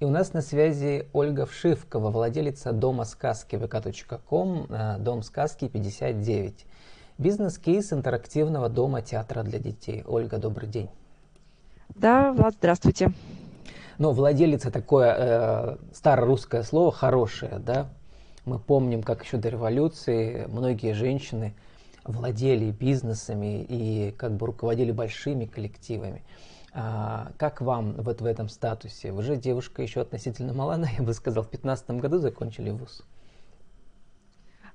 И 0.00 0.04
у 0.06 0.08
нас 0.08 0.32
на 0.32 0.40
связи 0.40 1.06
Ольга 1.12 1.44
Вшивкова, 1.44 2.08
владелица 2.08 2.72
дома 2.72 3.04
сказки 3.04 3.56
vk.com, 3.56 4.66
э, 4.70 4.96
дом 4.98 5.22
сказки 5.22 5.68
59. 5.68 6.64
Бизнес-кейс 7.18 7.92
интерактивного 7.92 8.70
дома 8.70 9.02
театра 9.02 9.42
для 9.42 9.58
детей. 9.58 10.02
Ольга, 10.06 10.38
добрый 10.38 10.70
день. 10.70 10.88
Да, 11.96 12.32
Влад, 12.32 12.54
здравствуйте. 12.54 13.12
Ну, 13.98 14.12
владелица 14.12 14.70
такое 14.70 15.14
э, 15.18 15.76
старорусское 15.92 16.62
слово 16.62 16.92
хорошее, 16.92 17.58
да? 17.58 17.90
Мы 18.46 18.58
помним, 18.58 19.02
как 19.02 19.22
еще 19.22 19.36
до 19.36 19.50
революции 19.50 20.46
многие 20.48 20.94
женщины 20.94 21.54
владели 22.04 22.70
бизнесами 22.70 23.62
и 23.68 24.12
как 24.12 24.32
бы 24.32 24.46
руководили 24.46 24.92
большими 24.92 25.44
коллективами. 25.44 26.22
А, 26.72 27.32
как 27.36 27.60
вам 27.60 27.94
вот 27.98 28.20
в 28.20 28.24
этом 28.24 28.48
статусе? 28.48 29.12
Вы 29.12 29.22
же 29.22 29.36
девушка 29.36 29.82
еще 29.82 30.00
относительно 30.00 30.52
молодая, 30.52 30.92
я 30.98 31.02
бы 31.02 31.12
сказал, 31.14 31.42
в 31.42 31.48
15 31.48 31.90
году 31.92 32.18
закончили 32.18 32.70
вуз. 32.70 33.02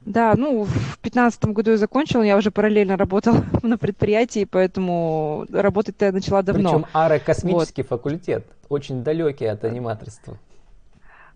Да, 0.01 0.35
ну, 0.37 0.63
в 0.63 0.71
2015 0.71 1.45
году 1.45 1.71
я 1.71 1.77
закончила, 1.77 2.21
я 2.21 2.37
уже 2.37 2.51
параллельно 2.51 2.95
работала 2.95 3.43
на 3.63 3.77
предприятии, 3.77 4.45
поэтому 4.45 5.45
работать 5.51 5.95
я 5.99 6.11
начала 6.11 6.43
давно. 6.43 6.69
Причем 6.69 6.85
аэрокосмический 6.93 7.83
вот. 7.83 7.89
факультет, 7.89 8.45
очень 8.69 9.03
далекий 9.03 9.45
от 9.45 9.63
аниматорства. 9.63 10.37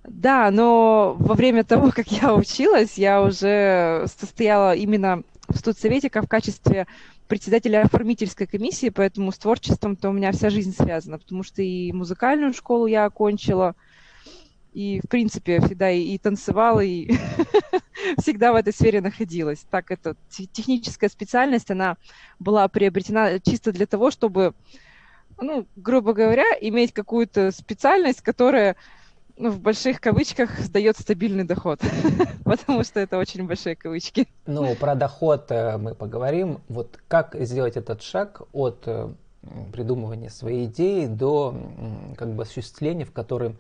Да, 0.03 0.52
но 0.52 1.16
во 1.17 1.36
время 1.36 1.64
того, 1.64 1.91
как 1.95 2.08
я 2.12 2.36
училась, 2.36 2.98
я 2.98 3.22
уже 3.23 4.05
состояла 4.20 4.76
именно 4.76 5.23
в 5.48 5.58
студсовете 5.58 6.09
как 6.12 6.26
в 6.26 6.28
качестве 6.28 6.86
председателя 7.30 7.84
оформительской 7.84 8.48
комиссии, 8.48 8.90
поэтому 8.90 9.32
с 9.32 9.38
творчеством-то 9.38 10.10
у 10.10 10.12
меня 10.12 10.32
вся 10.32 10.50
жизнь 10.50 10.76
связана, 10.76 11.20
потому 11.20 11.44
что 11.44 11.62
и 11.62 11.92
музыкальную 11.94 12.54
школу 12.54 12.88
я 12.88 13.06
окончила, 13.06 13.76
и, 14.74 15.00
в 15.04 15.08
принципе, 15.08 15.62
всегда 15.62 15.92
и, 15.92 16.02
и 16.02 16.18
танцевала, 16.18 16.81
и 16.81 17.12
всегда 18.18 18.52
в 18.52 18.56
этой 18.56 18.73
сфере 18.73 19.00
находилась. 19.00 19.66
Так, 19.70 19.92
это 19.92 20.16
техническая 20.30 21.09
специальность, 21.09 21.70
она 21.70 21.98
была 22.40 22.68
приобретена 22.68 23.40
чисто 23.40 23.72
для 23.72 23.86
того, 23.86 24.09
чтобы, 24.09 24.56
ну, 25.40 25.68
грубо 25.75 26.14
говоря, 26.14 26.46
иметь 26.62 26.94
какую-то 26.94 27.52
специальность, 27.52 28.22
которая 28.22 28.75
ну, 29.40 29.52
в 29.52 29.59
больших 29.59 30.02
кавычках, 30.02 30.70
дает 30.70 30.98
стабильный 30.98 31.45
доход, 31.45 31.80
потому 32.44 32.84
что 32.84 33.00
это 33.00 33.18
очень 33.18 33.48
большие 33.48 33.76
кавычки. 33.76 34.28
Ну, 34.46 34.76
про 34.76 34.96
доход 34.96 35.46
э, 35.50 35.78
мы 35.78 35.96
поговорим. 35.96 36.59
Вот 36.68 37.00
как 37.08 37.36
сделать 37.40 37.78
этот 37.78 38.04
шаг 38.04 38.42
от 38.52 38.84
э, 38.86 39.09
придумывания 39.72 40.30
своей 40.30 40.66
идеи 40.66 41.06
до 41.06 41.56
как 42.18 42.34
бы 42.34 42.44
осуществления, 42.44 43.06
в 43.06 43.14
котором 43.14 43.58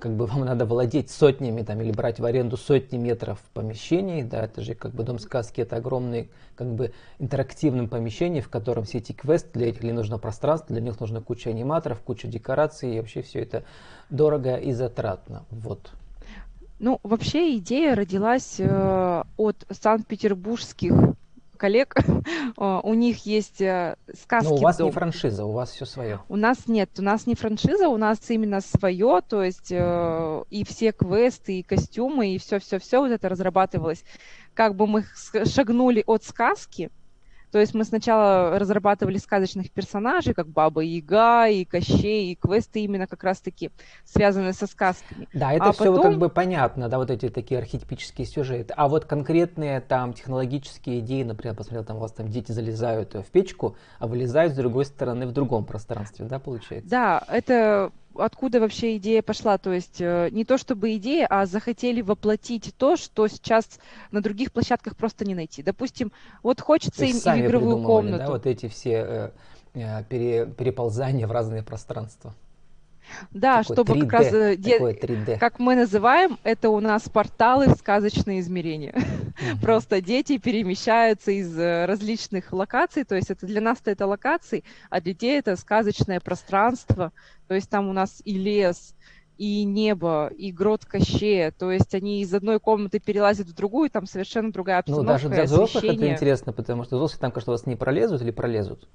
как 0.00 0.12
бы 0.12 0.26
вам 0.26 0.44
надо 0.44 0.64
владеть 0.64 1.10
сотнями 1.10 1.62
там, 1.62 1.80
или 1.80 1.92
брать 1.92 2.18
в 2.18 2.24
аренду 2.24 2.56
сотни 2.56 2.96
метров 2.96 3.38
помещений, 3.52 4.22
да, 4.22 4.44
это 4.44 4.62
же 4.62 4.74
как 4.74 4.92
бы 4.92 5.04
дом 5.04 5.18
сказки, 5.18 5.60
это 5.60 5.76
огромный 5.76 6.30
как 6.56 6.68
бы 6.68 6.92
интерактивным 7.18 7.88
помещение, 7.88 8.42
в 8.42 8.48
котором 8.48 8.84
все 8.84 8.98
эти 8.98 9.12
квесты, 9.12 9.50
для 9.52 9.68
этих 9.68 9.82
нужно 9.82 10.18
пространство, 10.18 10.74
для 10.74 10.84
них 10.84 10.98
нужна 10.98 11.20
куча 11.20 11.50
аниматоров, 11.50 12.00
куча 12.00 12.26
декораций, 12.26 12.96
и 12.96 12.98
вообще 12.98 13.22
все 13.22 13.40
это 13.40 13.64
дорого 14.08 14.56
и 14.56 14.72
затратно, 14.72 15.44
вот. 15.50 15.92
Ну, 16.80 16.98
вообще 17.02 17.58
идея 17.58 17.94
родилась 17.94 18.56
э, 18.58 19.22
от 19.36 19.66
санкт-петербургских 19.68 20.94
коллег, 21.60 21.94
у 22.56 22.94
них 22.94 23.26
есть 23.26 23.60
э, 23.60 23.96
сказки. 24.18 24.48
Но 24.48 24.56
у 24.56 24.60
вас 24.60 24.80
не 24.80 24.90
франшиза, 24.90 25.44
у 25.44 25.52
вас 25.52 25.70
все 25.70 25.84
свое. 25.84 26.20
У 26.28 26.36
нас 26.36 26.66
нет, 26.66 26.90
у 26.98 27.02
нас 27.02 27.26
не 27.26 27.34
франшиза, 27.34 27.88
у 27.88 27.98
нас 27.98 28.18
именно 28.30 28.62
свое, 28.62 29.20
то 29.28 29.42
есть 29.42 29.70
э, 29.70 30.42
и 30.48 30.64
все 30.64 30.92
квесты, 30.92 31.60
и 31.60 31.62
костюмы, 31.62 32.34
и 32.34 32.38
все-все-все 32.38 33.00
вот 33.00 33.12
это 33.12 33.28
разрабатывалось. 33.28 34.02
Как 34.54 34.74
бы 34.74 34.86
мы 34.86 35.04
шагнули 35.44 36.02
от 36.06 36.24
сказки, 36.24 36.90
то 37.50 37.58
есть 37.58 37.74
мы 37.74 37.84
сначала 37.84 38.58
разрабатывали 38.58 39.18
сказочных 39.18 39.70
персонажей, 39.70 40.34
как 40.34 40.48
Баба 40.48 40.82
Яга, 40.82 41.48
и 41.48 41.64
Кощей, 41.64 42.32
и 42.32 42.34
квесты 42.36 42.80
именно 42.80 43.06
как 43.06 43.24
раз-таки 43.24 43.70
связанные 44.04 44.52
со 44.52 44.66
сказками. 44.66 45.28
Да, 45.32 45.52
это 45.52 45.66
а 45.66 45.72
все 45.72 45.86
потом... 45.86 46.02
как 46.02 46.18
бы 46.18 46.28
понятно, 46.28 46.88
да, 46.88 46.98
вот 46.98 47.10
эти 47.10 47.28
такие 47.28 47.58
архетипические 47.58 48.26
сюжеты. 48.26 48.74
А 48.76 48.88
вот 48.88 49.04
конкретные 49.04 49.80
там 49.80 50.12
технологические 50.12 51.00
идеи, 51.00 51.22
например, 51.22 51.56
посмотрел, 51.56 51.84
там 51.84 51.96
у 51.96 52.00
вас 52.00 52.12
там 52.12 52.28
дети 52.28 52.52
залезают 52.52 53.14
в 53.14 53.24
печку, 53.30 53.76
а 53.98 54.06
вылезают 54.06 54.52
с 54.52 54.56
другой 54.56 54.84
стороны 54.84 55.26
в 55.26 55.32
другом 55.32 55.64
пространстве, 55.64 56.26
да, 56.26 56.38
получается? 56.38 56.88
Да, 56.88 57.24
это 57.28 57.92
откуда 58.14 58.60
вообще 58.60 58.96
идея 58.96 59.22
пошла. 59.22 59.58
То 59.58 59.72
есть 59.72 60.00
э, 60.00 60.28
не 60.32 60.44
то 60.44 60.58
чтобы 60.58 60.96
идея, 60.96 61.26
а 61.28 61.46
захотели 61.46 62.00
воплотить 62.00 62.74
то, 62.76 62.96
что 62.96 63.28
сейчас 63.28 63.66
на 64.10 64.20
других 64.22 64.52
площадках 64.52 64.96
просто 64.96 65.24
не 65.24 65.34
найти. 65.34 65.62
Допустим, 65.62 66.12
вот 66.42 66.60
хочется 66.60 67.04
им 67.04 67.16
и 67.16 67.40
игровую 67.40 67.82
комнату. 67.82 68.18
Да, 68.18 68.30
вот 68.30 68.46
эти 68.46 68.68
все 68.68 68.92
э, 68.92 69.30
э, 69.74 70.04
пере, 70.04 70.46
переползания 70.46 71.26
в 71.26 71.32
разные 71.32 71.62
пространства. 71.62 72.34
Да, 73.30 73.62
такое 73.62 73.76
чтобы 73.76 73.92
3D, 74.00 74.06
как 74.06 74.20
раз, 74.20 74.58
де... 74.58 75.36
как 75.38 75.58
мы 75.58 75.76
называем, 75.76 76.38
это 76.42 76.70
у 76.70 76.80
нас 76.80 77.08
порталы 77.08 77.68
в 77.68 77.76
сказочные 77.76 78.40
измерения. 78.40 78.94
Угу. 78.94 79.60
Просто 79.60 80.00
дети 80.00 80.38
перемещаются 80.38 81.30
из 81.30 81.56
э, 81.58 81.86
различных 81.86 82.52
локаций, 82.52 83.04
то 83.04 83.14
есть 83.14 83.30
это 83.30 83.46
для 83.46 83.60
нас-то 83.60 83.90
это 83.90 84.06
локации, 84.06 84.64
а 84.88 85.00
для 85.00 85.12
детей 85.20 85.38
это 85.38 85.56
сказочное 85.56 86.20
пространство, 86.20 87.12
то 87.46 87.54
есть 87.54 87.68
там 87.68 87.88
у 87.88 87.92
нас 87.92 88.22
и 88.24 88.38
лес, 88.38 88.94
и 89.36 89.64
небо, 89.64 90.30
и 90.36 90.52
грот 90.52 90.84
Кощея. 90.84 91.50
То 91.50 91.70
есть 91.70 91.94
они 91.94 92.20
из 92.20 92.32
одной 92.34 92.60
комнаты 92.60 92.98
перелазят 92.98 93.48
в 93.48 93.54
другую, 93.54 93.90
там 93.90 94.06
совершенно 94.06 94.52
другая 94.52 94.78
обстановка. 94.78 95.06
Ну, 95.06 95.12
даже 95.12 95.28
для 95.30 95.44
взрослых 95.44 95.84
это 95.84 96.10
интересно, 96.10 96.52
потому 96.52 96.84
что 96.84 96.96
взрослые 96.96 97.20
там, 97.20 97.32
кажется, 97.32 97.50
вас 97.50 97.66
не 97.66 97.76
пролезут 97.76 98.22
или 98.22 98.30
пролезут? 98.30 98.88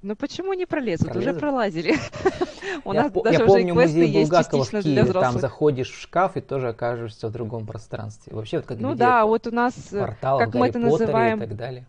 Ну 0.00 0.14
почему 0.14 0.52
не 0.52 0.64
пролезут? 0.64 1.08
пролезут? 1.08 1.32
Уже 1.32 1.40
пролазили. 1.40 1.96
У 2.84 2.92
нас 2.92 3.10
даже 3.10 3.40
я 3.40 3.46
помню 3.46 3.74
музей 3.74 4.12
Булгакова 4.12 4.64
в 4.64 4.70
Киеве, 4.70 5.12
там 5.12 5.38
заходишь 5.38 5.90
в 5.90 6.00
шкаф 6.00 6.36
и 6.36 6.40
тоже 6.40 6.68
окажешься 6.68 7.28
в 7.28 7.32
другом 7.32 7.66
пространстве. 7.66 8.34
Вообще, 8.34 8.58
вот 8.58 8.66
как 8.66 8.78
ну 8.78 8.94
да, 8.94 9.26
вот 9.26 9.46
у 9.48 9.50
нас, 9.50 9.74
э, 9.92 10.14
как 10.20 10.54
мы 10.54 10.68
это 10.68 10.78
называем, 10.78 11.38
и 11.38 11.46
так 11.46 11.56
далее. 11.56 11.86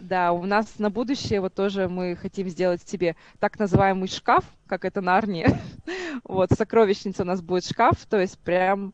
Да, 0.00 0.32
у 0.32 0.44
нас 0.44 0.78
на 0.78 0.90
будущее 0.90 1.40
вот 1.40 1.54
тоже 1.54 1.88
мы 1.88 2.14
хотим 2.14 2.48
сделать 2.48 2.86
себе 2.86 3.16
так 3.40 3.58
называемый 3.58 4.08
шкаф, 4.08 4.44
как 4.66 4.84
это 4.84 5.00
на 5.00 5.16
Арне. 5.16 5.58
вот, 6.24 6.50
сокровищница 6.50 7.22
у 7.22 7.26
нас 7.26 7.40
будет 7.40 7.64
шкаф, 7.64 8.04
то 8.08 8.20
есть 8.20 8.38
прям, 8.38 8.92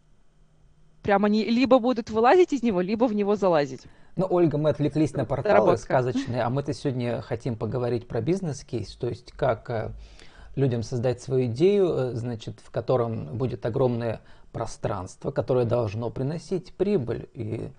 прям 1.02 1.24
они 1.24 1.44
либо 1.44 1.78
будут 1.78 2.10
вылазить 2.10 2.52
из 2.52 2.62
него, 2.62 2.80
либо 2.80 3.06
в 3.06 3.14
него 3.14 3.36
залазить. 3.36 3.82
Ну, 4.16 4.26
Ольга, 4.28 4.58
мы 4.58 4.70
отвлеклись 4.70 5.12
на 5.14 5.24
порталы 5.24 5.54
Доработка. 5.54 5.82
сказочные, 5.82 6.42
а 6.42 6.50
мы-то 6.50 6.72
сегодня 6.74 7.20
хотим 7.22 7.56
поговорить 7.56 8.08
про 8.08 8.20
бизнес-кейс, 8.20 8.94
то 8.96 9.08
есть 9.08 9.32
как 9.32 9.70
э, 9.70 9.92
людям 10.56 10.82
создать 10.82 11.22
свою 11.22 11.46
идею, 11.46 11.88
э, 11.88 12.14
значит, 12.14 12.60
в 12.60 12.70
котором 12.70 13.36
будет 13.36 13.64
огромное 13.64 14.20
пространство, 14.52 15.30
которое 15.30 15.64
должно 15.64 16.10
приносить 16.10 16.74
прибыль 16.74 17.28
и 17.34 17.70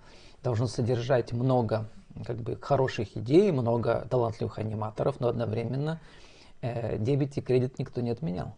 должно 0.42 0.66
содержать 0.66 1.32
много 1.32 1.88
как 2.26 2.36
бы 2.36 2.56
хороших 2.56 3.16
идей, 3.16 3.52
много 3.52 4.06
талантливых 4.10 4.58
аниматоров, 4.58 5.20
но 5.20 5.28
одновременно 5.28 6.00
э, 6.60 6.98
дебет 6.98 7.36
и 7.36 7.40
кредит 7.40 7.78
никто 7.78 8.00
не 8.00 8.10
отменял. 8.10 8.54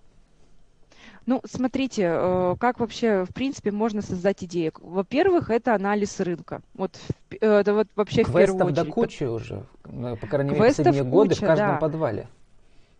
Ну, 1.26 1.40
смотрите, 1.44 2.02
э, 2.06 2.56
как 2.60 2.80
вообще, 2.80 3.24
в 3.24 3.32
принципе, 3.32 3.70
можно 3.70 4.02
создать 4.02 4.44
идею. 4.44 4.72
Во-первых, 4.80 5.50
это 5.50 5.74
анализ 5.74 6.20
рынка. 6.20 6.60
Вот 6.74 6.98
э, 7.30 7.36
это 7.46 7.72
вот 7.72 7.88
вообще 7.96 8.24
Квестов 8.24 8.34
в 8.34 8.38
первую 8.38 8.66
очередь. 8.66 8.86
до 8.86 8.92
кучи 8.92 9.24
уже, 9.24 9.64
по 9.82 10.26
крайней 10.26 10.50
мере, 10.50 10.62
в 10.62 10.66
последние 10.66 11.04
годы 11.04 11.34
в 11.34 11.40
каждом 11.40 11.68
да. 11.68 11.76
подвале. 11.76 12.28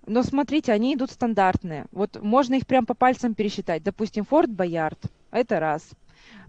Но 0.07 0.23
смотрите, 0.23 0.73
они 0.73 0.95
идут 0.95 1.11
стандартные. 1.11 1.87
Вот 1.93 2.21
можно 2.23 2.55
их 2.55 2.67
прям 2.67 2.87
по 2.87 2.95
пальцам 2.95 3.35
пересчитать. 3.35 3.83
Допустим, 3.83 4.25
Форт 4.25 4.51
Боярд, 4.51 4.99
это 5.31 5.61
раз. 5.61 5.91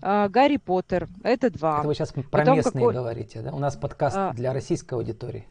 Гарри 0.02 0.58
Поттер, 0.58 1.08
это 1.24 1.50
два. 1.50 1.80
Это 1.80 1.88
вы 1.88 1.96
сейчас 1.96 2.12
про 2.12 2.24
Потом 2.24 2.58
местные 2.58 2.74
какой... 2.74 2.94
говорите, 2.94 3.42
да? 3.42 3.52
У 3.52 3.60
нас 3.60 3.76
подкаст 3.76 4.16
а... 4.18 4.34
для 4.34 4.54
российской 4.54 4.94
аудитории. 4.94 5.48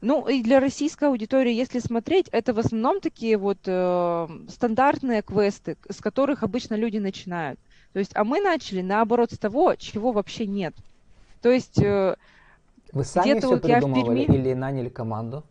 Ну, 0.00 0.28
и 0.28 0.42
для 0.42 0.60
российской 0.60 1.08
аудитории, 1.08 1.52
если 1.52 1.78
смотреть, 1.78 2.28
это 2.32 2.52
в 2.54 2.58
основном 2.58 3.00
такие 3.00 3.36
вот 3.36 3.58
э, 3.66 4.28
стандартные 4.48 5.22
квесты, 5.22 5.76
с 5.88 6.00
которых 6.00 6.42
обычно 6.42 6.74
люди 6.74 6.98
начинают. 6.98 7.58
То 7.92 7.98
есть, 7.98 8.12
а 8.14 8.24
мы 8.24 8.40
начали 8.40 8.82
наоборот 8.82 9.32
с 9.32 9.38
того, 9.38 9.74
чего 9.76 10.12
вообще 10.12 10.46
нет. 10.46 10.74
То 11.42 11.50
есть... 11.50 11.80
Э, 11.82 12.16
Вы 12.92 13.04
сами 13.04 13.38
все 13.38 13.48
вот 13.48 13.62
придумывали 13.62 14.24
Перми... 14.26 14.36
или 14.36 14.54
наняли 14.54 14.88
команду? 14.88 15.44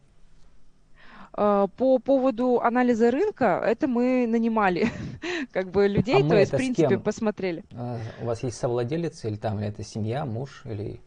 Э, 1.35 1.67
по 1.75 1.99
поводу 1.99 2.59
анализа 2.61 3.11
рынка, 3.11 3.61
это 3.65 3.87
мы 3.87 4.25
нанимали 4.27 4.89
как 5.51 5.69
бы 5.71 5.87
людей, 5.87 6.23
а 6.23 6.27
то 6.27 6.37
есть, 6.37 6.53
в 6.53 6.57
принципе, 6.57 6.97
посмотрели. 6.97 7.63
А, 7.75 7.97
у 8.21 8.25
вас 8.25 8.43
есть 8.43 8.57
совладелец 8.57 9.25
или 9.25 9.35
там, 9.35 9.59
или 9.59 9.67
это 9.67 9.83
семья, 9.83 10.25
муж 10.25 10.63
или 10.65 10.99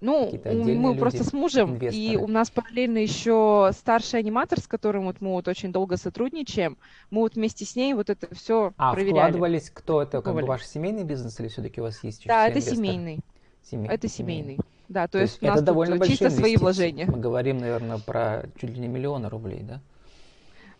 Ну, 0.00 0.30
мы 0.32 0.90
люди, 0.90 0.98
просто 0.98 1.24
с 1.24 1.32
мужем, 1.34 1.72
инвесторы. 1.72 2.02
и 2.02 2.16
у 2.16 2.26
нас 2.26 2.50
параллельно 2.50 2.98
еще 2.98 3.70
старший 3.74 4.20
аниматор, 4.20 4.58
с 4.58 4.66
которым 4.66 5.04
вот 5.04 5.20
мы 5.20 5.32
вот 5.32 5.46
очень 5.46 5.72
долго 5.72 5.98
сотрудничаем. 5.98 6.78
Мы 7.10 7.20
вот 7.20 7.34
вместе 7.34 7.66
с 7.66 7.76
ней 7.76 7.92
вот 7.92 8.08
это 8.08 8.34
все 8.34 8.72
а, 8.78 8.94
проверяли. 8.94 9.18
А 9.18 9.22
вкладывались 9.28 9.70
кто 9.70 10.00
это? 10.02 10.22
Как 10.22 10.34
бы 10.34 10.42
ваш 10.42 10.64
семейный 10.64 11.04
бизнес 11.04 11.38
или 11.38 11.48
все-таки 11.48 11.80
у 11.82 11.84
вас 11.84 12.02
есть 12.02 12.26
Да, 12.26 12.48
это 12.48 12.62
семейный. 12.62 13.20
семейный. 13.62 13.94
Это 13.94 14.08
семейный. 14.08 14.58
Да, 14.88 15.06
то, 15.06 15.12
то 15.12 15.18
есть, 15.18 15.34
есть 15.34 15.42
у 15.42 15.46
нас 15.46 15.56
это 15.56 15.66
довольно 15.66 16.04
чисто 16.06 16.30
свои 16.30 16.56
вложения. 16.56 17.06
Мы 17.06 17.18
говорим, 17.18 17.58
наверное, 17.58 17.98
про 17.98 18.44
чуть 18.58 18.70
ли 18.70 18.80
не 18.80 18.88
миллионы 18.88 19.28
рублей, 19.28 19.60
да? 19.62 19.80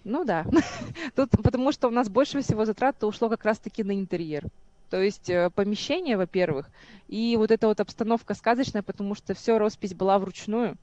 Ну 0.03 0.25
да. 0.25 0.47
Тут 1.15 1.31
потому 1.31 1.73
что 1.73 1.89
у 1.89 1.91
нас 1.91 2.09
больше 2.09 2.41
всего 2.41 2.65
затрат 2.65 3.05
ушло 3.05 3.29
как 3.29 3.45
раз-таки 3.45 3.85
на 3.85 3.93
интерьер. 3.93 4.47
То 4.91 5.01
есть 5.01 5.31
э, 5.31 5.51
помещение, 5.51 6.17
во-первых, 6.17 6.69
и 7.07 7.37
вот 7.39 7.53
эта 7.53 7.69
вот 7.69 7.79
обстановка 7.81 8.35
сказочная, 8.35 8.83
потому 8.83 9.15
что 9.15 9.35
все 9.35 9.57
роспись 9.57 9.95
была 9.95 10.19
вручную. 10.19 10.77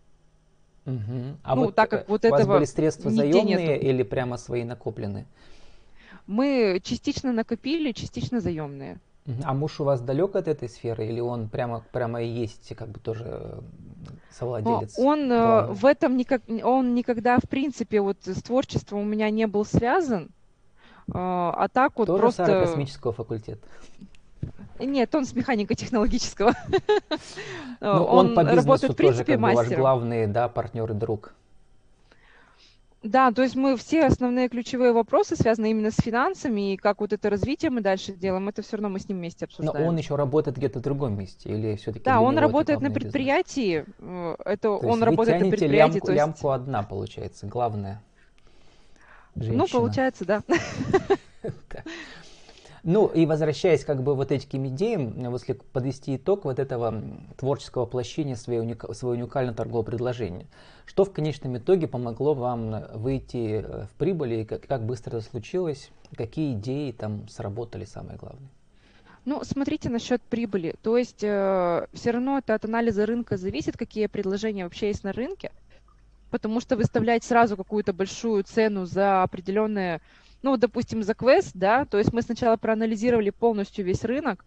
Угу. 0.86 1.38
А 1.44 1.56
ну, 1.56 1.66
вот 1.66 1.76
так 1.76 1.90
как 1.90 2.02
э, 2.02 2.06
вот 2.08 2.24
у 2.24 2.28
этого 2.28 2.40
вас 2.40 2.48
были 2.48 2.66
средства 2.66 3.12
заемные 3.12 3.68
нету. 3.68 3.86
или 3.86 4.04
прямо 4.04 4.38
свои 4.38 4.64
накопленные? 4.64 5.26
Мы 6.26 6.80
частично 6.84 7.34
накопили, 7.34 7.92
частично 7.92 8.40
заемные. 8.40 9.00
А 9.44 9.54
муж 9.54 9.82
у 9.82 9.84
вас 9.84 10.00
далек 10.00 10.38
от 10.38 10.48
этой 10.48 10.70
сферы 10.70 11.06
или 11.06 11.20
он 11.20 11.50
прямо, 11.50 11.84
прямо 11.92 12.24
и 12.24 12.28
есть 12.28 12.74
как 12.78 12.88
бы 12.88 13.02
тоже 13.02 13.26
э, 13.28 13.60
совладелец? 14.32 14.98
Он 14.98 15.28
главный? 15.28 15.76
в 15.76 15.86
этом 15.86 16.16
никак, 16.16 16.44
он 16.64 16.96
никогда 16.96 17.38
в 17.40 17.50
принципе 17.50 18.00
вот 18.00 18.20
с 18.24 18.42
творчеством 18.42 19.00
у 19.00 19.04
меня 19.04 19.30
не 19.30 19.46
был 19.48 19.66
связан. 19.66 20.30
А, 21.14 21.54
а 21.58 21.68
так 21.70 21.94
вот 21.98 22.08
Тоже 22.08 22.22
просто... 22.22 22.46
Тоже 22.46 22.66
космического 22.66 23.14
факультета? 23.14 23.68
Нет, 24.80 25.14
он 25.16 25.26
с 25.26 25.34
механико-технологического. 25.34 26.54
Ну, 27.80 27.90
он, 27.90 28.30
он 28.30 28.36
по 28.36 28.44
бизнесу 28.44 28.66
работает, 28.66 28.94
в 28.94 28.96
принципе, 28.96 29.34
тоже 29.34 29.40
как 29.40 29.52
бы 29.52 29.56
ваш 29.56 29.70
главный 29.70 30.26
да, 30.26 30.50
партнер 30.50 30.92
и 30.92 30.96
друг. 30.96 31.36
Да, 33.04 33.32
то 33.32 33.44
есть 33.44 33.56
мы 33.56 33.78
все 33.78 34.06
основные 34.06 34.50
ключевые 34.50 34.92
вопросы, 34.92 35.36
связанные 35.36 35.72
именно 35.72 35.92
с 35.92 35.96
финансами, 35.96 36.74
и 36.74 36.78
как 36.78 37.00
вот 37.02 37.14
это 37.14 37.30
развитие 37.30 37.70
мы 37.70 37.82
дальше 37.82 38.14
делаем, 38.14 38.50
это 38.50 38.64
все 38.64 38.78
равно 38.78 38.90
мы 38.90 39.00
с 39.00 39.08
ним 39.08 39.20
вместе 39.20 39.46
обсуждаем. 39.46 39.80
Но 39.80 39.90
он 39.90 39.96
еще 39.96 40.16
работает 40.16 40.58
где-то 40.58 40.80
в 40.80 40.82
другом 40.82 41.18
месте, 41.18 41.50
или 41.50 41.76
все-таки 41.76 42.04
Да, 42.04 42.20
он 42.20 42.38
работает 42.40 42.82
на 42.82 42.90
предприятии, 42.90 43.86
бизнес? 43.86 43.96
Э, 44.00 44.36
это 44.46 44.62
то 44.62 44.78
он 44.78 45.04
работает 45.04 45.42
на 45.42 45.50
предприятии. 45.50 45.94
Лямку, 45.94 46.08
то 46.08 46.12
есть... 46.12 46.18
лямку 46.18 46.50
одна, 46.50 46.82
получается, 46.82 47.46
главное. 47.46 48.02
Женщина. 49.38 49.58
Ну, 49.58 49.68
получается, 49.68 50.26
да. 50.26 50.44
Ну 52.84 53.08
и 53.08 53.26
возвращаясь 53.26 53.84
как 53.84 54.02
бы 54.02 54.16
вот 54.16 54.32
этим 54.32 54.68
идеям, 54.68 55.34
если 55.34 55.54
подвести 55.54 56.16
итог 56.16 56.46
вот 56.46 56.58
этого 56.58 57.04
творческого 57.36 57.82
воплощения 57.82 58.36
своего, 58.36 58.64
уника, 58.64 58.94
своего 58.94 59.22
уникального 59.22 59.56
торгового 59.58 59.84
предложения, 59.84 60.46
что 60.86 61.04
в 61.04 61.12
конечном 61.12 61.58
итоге 61.58 61.88
помогло 61.88 62.34
вам 62.34 62.86
выйти 62.94 63.62
э, 63.62 63.86
в 63.88 63.90
прибыль 63.98 64.34
и 64.36 64.46
как, 64.46 64.66
как 64.68 64.86
быстро 64.86 65.18
это 65.18 65.22
случилось, 65.28 65.92
какие 66.16 66.54
идеи 66.54 66.92
там 66.92 67.28
сработали 67.28 67.84
самое 67.84 68.18
главное? 68.18 68.50
Ну, 69.26 69.44
смотрите 69.44 69.90
насчет 69.90 70.22
прибыли. 70.22 70.76
То 70.82 70.98
есть 70.98 71.22
э, 71.22 71.88
все 71.92 72.12
равно 72.12 72.38
это 72.38 72.56
от 72.56 72.64
анализа 72.64 73.06
рынка 73.06 73.36
зависит, 73.36 73.76
какие 73.76 74.08
предложения 74.08 74.64
вообще 74.64 74.88
есть 74.88 75.04
на 75.04 75.12
рынке, 75.12 75.52
потому 76.30 76.60
что 76.60 76.76
выставлять 76.76 77.24
сразу 77.24 77.58
какую-то 77.58 77.94
большую 77.94 78.44
цену 78.44 78.86
за 78.86 79.24
определенные 79.24 80.02
ну, 80.44 80.58
допустим, 80.58 81.04
за 81.04 81.14
квест, 81.14 81.52
да, 81.54 81.86
то 81.86 81.98
есть 81.98 82.14
мы 82.14 82.22
сначала 82.22 82.58
проанализировали 82.58 83.32
полностью 83.32 83.84
весь 83.86 84.04
рынок, 84.04 84.46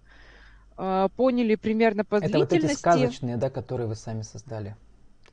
э, 0.78 1.08
поняли 1.16 1.56
примерно 1.56 2.04
по 2.04 2.16
Это 2.16 2.28
длительности. 2.28 2.66
вот 2.66 2.72
эти 2.72 2.78
сказочные, 2.78 3.36
да, 3.36 3.50
которые 3.50 3.86
вы 3.86 3.96
сами 3.96 4.22
создали? 4.22 4.76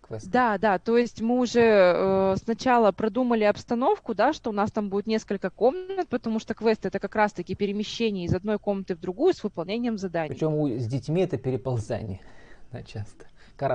Квесты. 0.01 0.29
Да, 0.29 0.57
да, 0.57 0.79
то 0.79 0.97
есть 0.97 1.21
мы 1.21 1.39
уже 1.39 1.61
э, 1.61 2.35
сначала 2.41 2.91
продумали 2.91 3.43
обстановку, 3.43 4.15
да, 4.15 4.31
что 4.33 4.49
у 4.49 4.53
нас 4.53 4.71
там 4.71 4.89
будет 4.89 5.05
несколько 5.05 5.49
комнат, 5.49 6.07
потому 6.07 6.39
что 6.39 6.53
квест 6.53 6.85
это 6.85 6.99
как 6.99 7.15
раз-таки 7.15 7.55
перемещение 7.55 8.25
из 8.25 8.33
одной 8.33 8.57
комнаты 8.57 8.95
в 8.95 8.99
другую 8.99 9.33
с 9.33 9.43
выполнением 9.43 9.97
заданий. 9.97 10.29
Причем 10.29 10.53
у, 10.53 10.67
с 10.67 10.87
детьми 10.87 11.21
это 11.21 11.37
переползание, 11.37 12.21
да, 12.71 12.83
часто. 12.83 13.25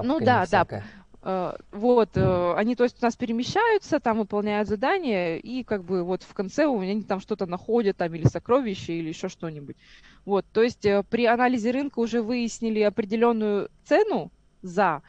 ну 0.02 0.20
да, 0.20 0.46
всякое. 0.46 0.80
да. 0.80 1.11
Э, 1.24 1.54
вот, 1.70 2.10
э, 2.16 2.54
они, 2.56 2.74
то 2.74 2.84
есть, 2.84 2.96
у 3.00 3.04
нас 3.04 3.16
перемещаются, 3.16 4.00
там 4.00 4.18
выполняют 4.18 4.68
задания, 4.68 5.36
и 5.36 5.62
как 5.62 5.84
бы 5.84 6.02
вот 6.02 6.22
в 6.24 6.34
конце 6.34 6.66
у 6.66 6.80
меня 6.80 6.92
они 6.92 7.02
там 7.02 7.20
что-то 7.20 7.46
находят, 7.46 7.96
там 7.96 8.12
или 8.14 8.26
сокровища, 8.26 8.92
или 8.92 9.08
еще 9.08 9.28
что-нибудь. 9.28 9.76
Вот, 10.24 10.44
то 10.52 10.62
есть 10.62 10.84
э, 10.84 11.04
при 11.08 11.26
анализе 11.26 11.70
рынка 11.70 12.00
уже 12.00 12.22
выяснили 12.22 12.80
определенную 12.80 13.70
цену 13.84 14.30
за 14.62 15.02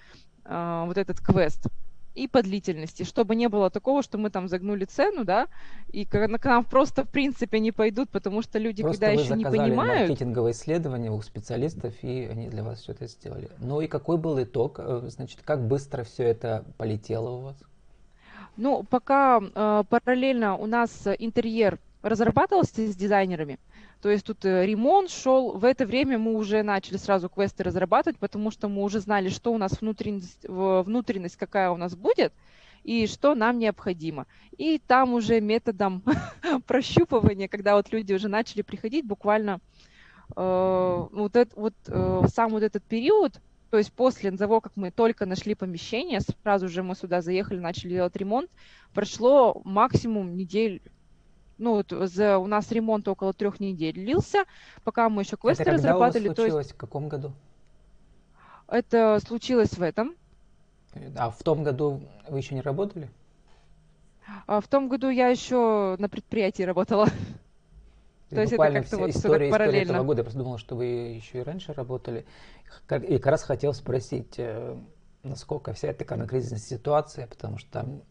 вот 0.45 0.98
этот 0.98 1.21
квест 1.21 1.68
и 2.15 2.27
по 2.27 2.42
длительности, 2.42 3.04
чтобы 3.04 3.36
не 3.36 3.50
было 3.50 3.69
такого, 3.69 4.04
что 4.04 4.18
мы 4.18 4.30
там 4.30 4.48
загнули 4.48 4.86
цену, 4.86 5.24
да, 5.24 5.48
и 5.92 6.06
к 6.06 6.27
нам 6.44 6.63
просто 6.63 7.04
в 7.04 7.10
принципе 7.10 7.60
не 7.60 7.71
пойдут, 7.71 8.10
потому 8.10 8.42
что 8.42 8.60
люди, 8.60 8.83
просто 8.83 9.07
когда 9.07 9.21
еще 9.21 9.36
не 9.36 9.45
понимают... 9.45 10.10
маркетинговое 10.10 10.51
исследование 10.51 11.12
у 11.12 11.21
специалистов, 11.21 11.94
и 12.04 12.27
они 12.31 12.50
для 12.50 12.63
вас 12.63 12.81
все 12.81 12.92
это 12.92 13.07
сделали. 13.07 13.50
Ну 13.60 13.81
и 13.81 13.88
какой 13.88 14.18
был 14.18 14.42
итог? 14.42 14.80
Э, 14.80 15.01
значит, 15.07 15.39
как 15.44 15.65
быстро 15.68 16.04
все 16.04 16.24
это 16.24 16.63
полетело 16.77 17.30
у 17.30 17.39
вас? 17.42 17.57
Ну, 18.57 18.83
пока 18.83 19.42
э, 19.42 19.83
параллельно 19.89 20.56
у 20.56 20.68
нас 20.68 21.07
интерьер 21.18 21.80
разрабатывался 22.04 22.88
с 22.88 22.95
дизайнерами, 22.95 23.57
то 24.03 24.11
есть 24.11 24.25
тут 24.25 24.44
э, 24.44 24.65
ремонт 24.65 25.09
шел. 25.09 25.53
В 25.53 25.63
это 25.63 25.85
время 25.85 26.17
мы 26.17 26.33
уже 26.33 26.61
начали 26.61 26.97
сразу 26.97 27.29
квесты 27.29 27.63
разрабатывать, 27.63 28.19
потому 28.19 28.51
что 28.51 28.67
мы 28.67 28.83
уже 28.83 29.00
знали, 29.00 29.29
что 29.29 29.53
у 29.53 29.57
нас 29.57 29.79
внутренность, 29.79 30.45
внутренность 30.45 31.38
какая 31.38 31.69
у 31.69 31.77
нас 31.77 31.95
будет 31.95 32.33
и 32.83 33.07
что 33.07 33.33
нам 33.33 33.59
необходимо. 33.59 34.27
И 34.57 34.77
там 34.77 35.13
уже 35.13 35.39
методом 35.39 36.03
прощупывания, 36.67 37.47
когда 37.47 37.77
вот 37.77 37.94
люди 37.94 38.11
уже 38.11 38.27
начали 38.27 38.61
приходить, 38.61 39.05
буквально 39.05 39.61
э, 40.35 41.07
вот, 41.09 41.38
это, 41.38 41.56
вот 41.56 41.73
э, 41.88 42.23
сам 42.27 42.49
вот 42.49 42.63
этот 42.63 42.83
период, 42.83 43.39
то 43.69 43.77
есть 43.77 43.94
после 43.94 44.31
того, 44.31 44.59
как 44.59 44.73
мы 44.75 44.91
только 44.91 45.25
нашли 45.25 45.56
помещение, 45.56 46.19
сразу 46.19 46.67
же 46.67 46.83
мы 46.83 46.95
сюда 46.95 47.21
заехали, 47.21 47.59
начали 47.59 47.91
делать 47.91 48.17
ремонт, 48.17 48.51
прошло 48.94 49.61
максимум 49.63 50.35
недель 50.35 50.81
ну, 51.57 51.75
вот 51.75 51.91
за, 52.09 52.38
у 52.38 52.47
нас 52.47 52.71
ремонт 52.71 53.07
около 53.07 53.33
трех 53.33 53.59
недель 53.59 53.94
длился, 53.94 54.45
пока 54.83 55.09
мы 55.09 55.21
еще 55.21 55.38
квесты 55.38 55.63
Это 55.63 55.73
разрабатывали. 55.73 56.31
Это 56.31 56.41
случилось? 56.41 56.65
есть... 56.65 56.75
В 56.75 56.77
каком 56.77 57.09
году? 57.09 57.31
Это 58.67 59.19
случилось 59.25 59.71
в 59.71 59.81
этом. 59.81 60.15
А 61.15 61.29
в 61.29 61.41
том 61.44 61.63
году 61.63 62.01
вы 62.29 62.38
еще 62.38 62.55
не 62.55 62.61
работали? 62.61 63.09
А 64.47 64.61
в 64.61 64.67
том 64.67 64.89
году 64.89 65.09
я 65.09 65.27
еще 65.27 65.95
на 66.00 66.09
предприятии 66.09 66.63
работала. 66.63 67.07
То 68.29 68.41
есть 68.41 68.53
это 68.53 68.71
как-то 68.71 68.97
вот 68.97 69.09
история, 69.09 69.51
параллельно. 69.51 69.77
История 69.77 69.94
этого 69.94 70.04
года. 70.06 70.19
Я 70.19 70.23
просто 70.23 70.39
думал, 70.39 70.57
что 70.57 70.75
вы 70.75 70.85
еще 70.85 71.39
и 71.39 71.44
раньше 71.44 71.73
работали. 71.73 72.25
И 72.89 73.18
как 73.18 73.25
раз 73.28 73.44
хотел 73.44 73.73
спросить, 73.73 74.35
э, 74.37 74.75
насколько 75.21 75.73
вся 75.73 75.89
эта 75.89 76.04
коронакризисная 76.04 76.59
ситуация, 76.59 77.28
потому 77.28 77.57
что 77.57 77.69
там 77.71 78.01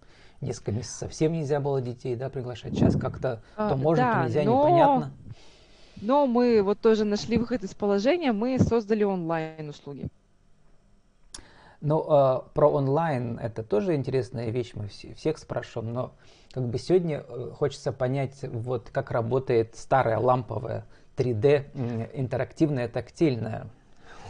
несколько 0.42 0.72
месяцев 0.72 0.98
совсем 0.98 1.32
нельзя 1.32 1.60
было 1.60 1.80
детей 1.80 2.16
да, 2.16 2.28
приглашать. 2.28 2.74
Сейчас 2.74 2.96
как-то 2.96 3.42
а, 3.56 3.70
то 3.70 3.76
можно, 3.76 4.04
да, 4.04 4.14
то 4.14 4.24
нельзя, 4.26 4.42
но... 4.42 4.58
непонятно. 4.68 5.12
Но 6.02 6.26
мы 6.26 6.62
вот 6.62 6.80
тоже 6.80 7.04
нашли 7.04 7.38
выход 7.38 7.62
из 7.62 7.74
положения, 7.74 8.32
мы 8.32 8.58
создали 8.58 9.04
онлайн-услуги. 9.04 10.08
Ну, 11.80 12.00
э, 12.02 12.40
про 12.54 12.68
онлайн 12.68 13.38
это 13.38 13.62
тоже 13.62 13.94
интересная 13.94 14.50
вещь, 14.50 14.72
мы 14.74 14.88
все, 14.88 15.14
всех 15.14 15.38
спрашиваем, 15.38 15.92
но 15.92 16.12
как 16.52 16.64
бы 16.64 16.78
сегодня 16.78 17.24
э, 17.26 17.50
хочется 17.54 17.92
понять, 17.92 18.38
вот 18.42 18.90
как 18.90 19.10
работает 19.12 19.76
старая 19.76 20.18
ламповая 20.18 20.84
3D 21.16 22.10
интерактивная 22.14 22.88
тактильная. 22.88 23.66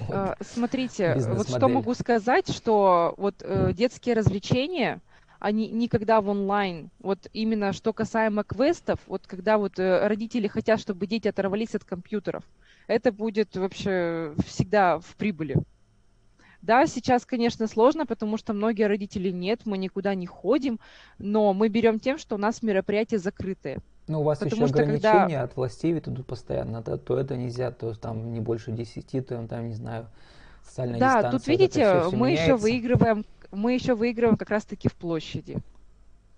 Вот, 0.09 0.37
Смотрите, 0.41 1.15
вот 1.29 1.49
что 1.49 1.69
могу 1.69 1.95
сказать, 1.95 2.53
что 2.53 3.15
вот 3.17 3.37
э, 3.41 3.73
детские 3.73 4.15
развлечения– 4.15 5.01
они 5.43 5.69
никогда 5.69 6.21
в 6.21 6.29
онлайн. 6.29 6.89
Вот 7.01 7.27
именно 7.33 7.73
что 7.73 7.93
касаемо 7.93 8.45
квестов, 8.45 9.01
вот 9.09 9.27
когда 9.27 9.59
вот 9.59 9.77
э, 9.81 10.07
родители 10.07 10.47
хотят, 10.47 10.81
чтобы 10.81 11.09
дети 11.09 11.27
оторвались 11.27 11.75
от 11.75 11.83
компьютеров, 11.83 12.45
это 12.87 13.11
будет 13.11 13.57
вообще 13.57 14.35
всегда 14.47 15.01
в 15.01 15.17
прибыли. 15.17 15.57
Да, 16.63 16.87
сейчас, 16.87 17.27
конечно, 17.27 17.67
сложно, 17.67 18.07
потому 18.07 18.37
что 18.37 18.53
многие 18.53 18.87
родители 18.87 19.31
нет, 19.31 19.63
мы 19.65 19.79
никуда 19.79 20.15
не 20.15 20.27
ходим, 20.27 20.79
но 21.19 21.53
мы 21.53 21.69
берем 21.69 21.99
тем, 21.99 22.19
что 22.19 22.37
у 22.37 22.39
нас 22.39 22.63
мероприятия 22.63 23.19
закрытые. 23.19 23.81
Ну, 24.07 24.21
у 24.21 24.23
вас 24.23 24.39
потому 24.39 24.67
еще 24.67 24.73
ограничения 24.73 25.11
когда... 25.11 25.43
от 25.43 25.57
властей 25.57 25.93
ведь 25.93 26.07
идут 26.07 26.25
постоянно, 26.25 26.83
да, 26.83 26.99
то 26.99 27.19
это 27.19 27.37
нельзя, 27.37 27.73
то 27.73 27.95
там 27.95 28.33
не 28.33 28.39
больше 28.39 28.71
10, 28.71 29.27
то 29.27 29.47
там, 29.49 29.69
не 29.69 29.75
знаю, 29.75 30.07
социальная 30.63 31.01
да, 31.01 31.07
дистанция. 31.17 31.33
Да, 31.33 31.39
тут 31.39 31.47
видите, 31.49 31.83
все, 31.83 32.09
все 32.09 32.17
мы 32.17 32.29
меняется. 32.29 32.45
еще 32.45 32.57
выигрываем 32.57 33.25
мы 33.53 33.75
еще 33.75 33.95
выигрываем 33.95 34.37
как 34.37 34.51
раз-таки 34.51 34.89
в 34.89 34.95
площади. 34.95 35.59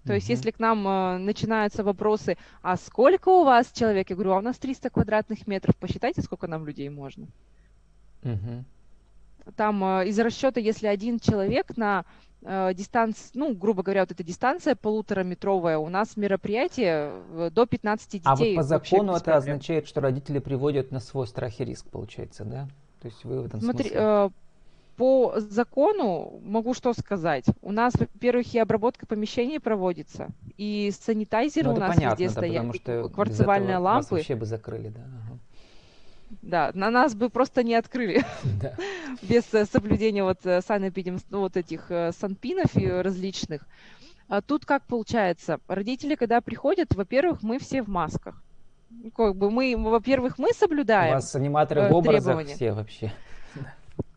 То 0.04 0.12
есть, 0.12 0.28
если 0.28 0.50
к 0.50 0.58
нам 0.58 0.86
э, 0.86 1.18
начинаются 1.18 1.82
вопросы, 1.82 2.36
а 2.60 2.76
сколько 2.76 3.30
у 3.30 3.44
вас 3.44 3.72
человек? 3.72 4.10
Я 4.10 4.16
говорю, 4.16 4.32
а 4.32 4.38
у 4.38 4.42
нас 4.42 4.58
300 4.58 4.90
квадратных 4.90 5.46
метров, 5.46 5.74
посчитайте, 5.76 6.20
сколько 6.20 6.46
нам 6.46 6.66
людей 6.66 6.90
можно. 6.90 7.26
Угу. 8.22 8.64
Там 9.56 9.82
э, 9.82 10.08
из 10.08 10.18
расчета, 10.18 10.60
если 10.60 10.88
один 10.88 11.18
человек 11.18 11.76
на 11.78 12.04
э, 12.42 12.74
дистанции, 12.74 13.30
ну, 13.34 13.54
грубо 13.54 13.82
говоря, 13.82 14.02
вот 14.02 14.12
эта 14.12 14.22
дистанция 14.22 14.74
полутораметровая, 14.74 15.78
у 15.78 15.88
нас 15.88 16.18
мероприятие 16.18 17.12
э, 17.32 17.50
до 17.50 17.64
15 17.64 18.12
детей. 18.12 18.22
А 18.26 18.36
вот 18.36 18.56
по 18.56 18.62
закону 18.62 19.14
это 19.14 19.36
означает, 19.36 19.86
что 19.86 20.02
родители 20.02 20.38
приводят 20.38 20.90
на 20.90 21.00
свой 21.00 21.26
страх 21.26 21.60
и 21.60 21.64
риск, 21.64 21.86
получается, 21.88 22.44
да? 22.44 22.68
То 23.00 23.08
есть 23.08 23.24
вы 23.24 23.40
в 23.40 23.46
этом 23.46 23.60
Смотри, 23.60 23.88
смысле... 23.88 24.30
По 24.96 25.34
закону 25.38 26.40
могу 26.44 26.72
что 26.72 26.92
сказать. 26.92 27.44
У 27.62 27.72
нас, 27.72 27.94
во-первых, 27.98 28.54
и 28.54 28.58
обработка 28.58 29.06
помещений 29.06 29.58
проводится, 29.58 30.28
и 30.56 30.92
санитайзеры 30.98 31.70
ну, 31.70 31.74
у 31.74 31.78
нас 31.78 31.96
понятно, 31.96 32.22
везде 32.22 32.26
да, 32.26 32.40
стоят, 32.40 32.76
что 32.76 33.08
кварцевальные 33.08 33.78
лампы. 33.78 34.02
Вас 34.02 34.10
вообще 34.10 34.36
бы 34.36 34.46
закрыли, 34.46 34.88
да. 34.88 35.02
Да, 36.42 36.70
на 36.74 36.90
нас 36.90 37.14
бы 37.14 37.30
просто 37.30 37.62
не 37.62 37.74
открыли 37.74 38.24
да. 38.60 38.74
без 39.22 39.52
э, 39.52 39.64
соблюдения 39.66 40.24
вот 40.24 40.44
э, 40.44 40.60
санэпидем, 40.62 41.18
ну, 41.30 41.40
вот 41.40 41.56
этих 41.56 41.90
э, 41.90 42.12
санпинов 42.12 42.76
и 42.76 42.88
различных. 42.88 43.66
А 44.28 44.40
тут 44.40 44.64
как 44.64 44.84
получается? 44.84 45.58
Родители, 45.68 46.14
когда 46.14 46.40
приходят, 46.40 46.94
во-первых, 46.94 47.42
мы 47.42 47.58
все 47.58 47.82
в 47.82 47.88
масках. 47.88 48.42
Как 49.16 49.36
бы 49.36 49.50
мы, 49.50 49.74
во-первых, 49.76 50.38
мы 50.38 50.50
соблюдаем. 50.54 51.12
У 51.12 51.14
вас 51.14 51.34
аниматоры 51.34 51.88
в 51.88 51.94
образах 51.94 52.24
требования. 52.24 52.54
все 52.54 52.72
вообще. 52.72 53.12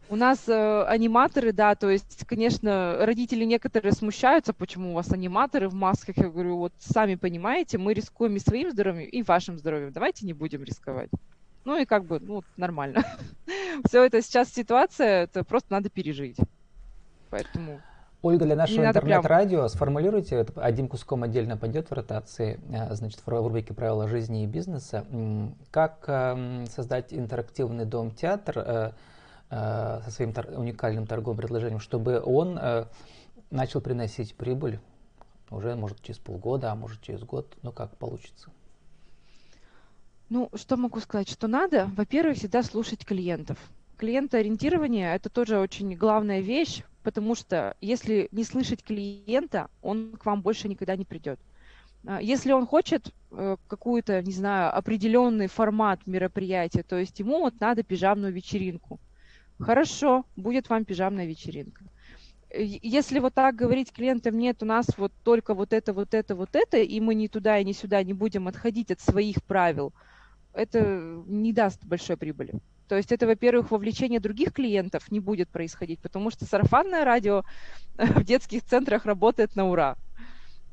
У 0.10 0.16
нас 0.16 0.48
э, 0.48 0.84
аниматоры, 0.84 1.52
да, 1.52 1.76
то 1.76 1.90
есть, 1.90 2.26
конечно, 2.26 2.98
родители 3.06 3.44
некоторые 3.44 3.92
смущаются, 3.92 4.54
почему 4.54 4.92
у 4.92 4.94
вас 4.94 5.12
аниматоры 5.12 5.68
в 5.68 5.74
масках. 5.74 6.18
Я 6.18 6.30
говорю, 6.30 6.58
вот 6.58 6.74
сами 6.80 7.16
понимаете, 7.16 7.78
мы 7.78 7.94
рискуем 7.94 8.36
и 8.38 8.40
своим 8.40 8.72
здоровьем, 8.72 9.10
и 9.10 9.22
вашим 9.24 9.58
здоровьем. 9.58 9.92
Давайте 9.92 10.26
не 10.26 10.34
будем 10.34 10.64
рисковать. 10.64 11.10
Ну 11.66 11.78
и 11.78 11.84
как 11.84 12.06
бы, 12.06 12.22
ну, 12.22 12.44
нормально. 12.56 13.04
Все 13.86 14.06
это 14.06 14.22
сейчас 14.22 14.50
ситуация, 14.54 15.24
это 15.24 15.44
просто 15.44 15.74
надо 15.74 15.90
пережить. 15.90 16.38
Поэтому... 17.30 17.82
Ольга, 18.22 18.46
для 18.46 18.56
нашего 18.56 18.86
интернет-радио 18.86 19.60
прям... 19.60 19.70
сформулируйте, 19.70 20.46
одним 20.56 20.88
куском 20.88 21.24
отдельно 21.24 21.58
пойдет 21.58 21.90
в 21.90 21.94
ротации, 21.94 22.60
э, 22.72 22.96
значит, 22.96 23.20
в 23.20 23.28
рубрике 23.28 23.74
«Правила 23.74 24.08
жизни 24.08 24.44
и 24.44 24.48
бизнеса». 24.48 25.06
Как 25.70 26.06
эм, 26.08 26.66
создать 26.68 27.14
интерактивный 27.14 27.86
дом-театр 27.86 28.58
э, 28.58 28.92
со 29.50 30.10
своим 30.10 30.34
уникальным 30.56 31.08
торговым 31.08 31.38
предложением, 31.38 31.80
чтобы 31.80 32.22
он 32.22 32.60
начал 33.50 33.82
приносить 33.82 34.36
прибыль 34.36 34.80
уже, 35.50 35.75
может, 35.75 36.01
через 36.01 36.20
полгода, 36.20 36.72
а 36.72 36.75
может, 36.75 37.01
через 37.01 37.24
год, 37.24 37.58
ну 37.63 37.72
как 37.72 37.96
получится? 37.98 38.51
Ну, 40.30 40.50
что 40.56 40.75
могу 40.75 41.00
сказать, 41.00 41.30
что 41.30 41.48
надо? 41.48 41.89
Во-первых, 41.96 42.38
всегда 42.38 42.62
слушать 42.62 43.06
клиентов. 43.06 43.58
Клиентоориентирование– 43.98 45.13
это 45.16 45.30
тоже 45.30 45.58
очень 45.58 45.96
главная 45.96 46.42
вещь, 46.42 46.84
потому 47.01 47.34
что 47.34 47.75
если 47.80 48.27
не 48.32 48.44
слышать 48.44 48.84
клиента, 48.84 49.70
он 49.82 50.18
к 50.18 50.25
вам 50.25 50.42
больше 50.42 50.68
никогда 50.68 50.98
не 50.98 51.06
придет. 51.06 51.39
А, 52.06 52.22
если 52.22 52.51
он 52.51 52.68
хочет 52.68 53.13
э, 53.32 53.56
какую-то, 53.68 54.22
не 54.22 54.34
знаю, 54.34 54.75
определенный 54.77 55.48
формат 55.48 56.06
мероприятия, 56.06 56.84
то 56.84 56.98
есть 56.98 57.18
ему 57.20 57.39
вот 57.39 57.60
надо 57.62 57.84
пижамную 57.84 58.34
вечеринку. 58.34 59.00
Хорошо, 59.60 60.26
будет 60.36 60.70
вам 60.70 60.86
пижамная 60.86 61.26
вечеринка. 61.26 61.86
Если 62.54 63.20
вот 63.20 63.34
так 63.34 63.56
говорить 63.56 63.92
клиентам, 63.92 64.38
нет, 64.38 64.64
у 64.64 64.66
нас 64.66 64.86
вот 64.98 65.12
только 65.24 65.54
вот 65.54 65.74
это, 65.74 65.94
вот 65.94 66.14
это, 66.14 66.36
вот 66.36 66.56
это, 66.56 66.78
и 66.78 67.00
мы 67.00 67.16
ни 67.16 67.28
туда 67.28 67.60
и 67.60 67.66
ни 67.66 67.74
сюда 67.74 68.02
не 68.04 68.14
будем 68.14 68.48
отходить 68.48 68.92
от 68.92 69.02
своих 69.02 69.44
правил– 69.44 69.94
это 70.58 71.24
не 71.28 71.54
даст 71.54 71.84
большой 71.86 72.18
прибыли. 72.18 72.54
То 72.88 72.96
есть 72.96 73.12
это, 73.12 73.28
во-первых, 73.28 73.72
вовлечение 73.72 74.20
других 74.20 74.54
клиентов 74.54 75.12
не 75.12 75.20
будет 75.20 75.50
происходить, 75.50 76.00
потому 76.00 76.32
что 76.32 76.46
сарафанное 76.46 77.06
радио 77.06 77.44
в 77.98 78.24
детских 78.24 78.64
центрах 78.64 79.06
работает 79.06 79.56
на 79.56 79.70
ура. 79.70 79.96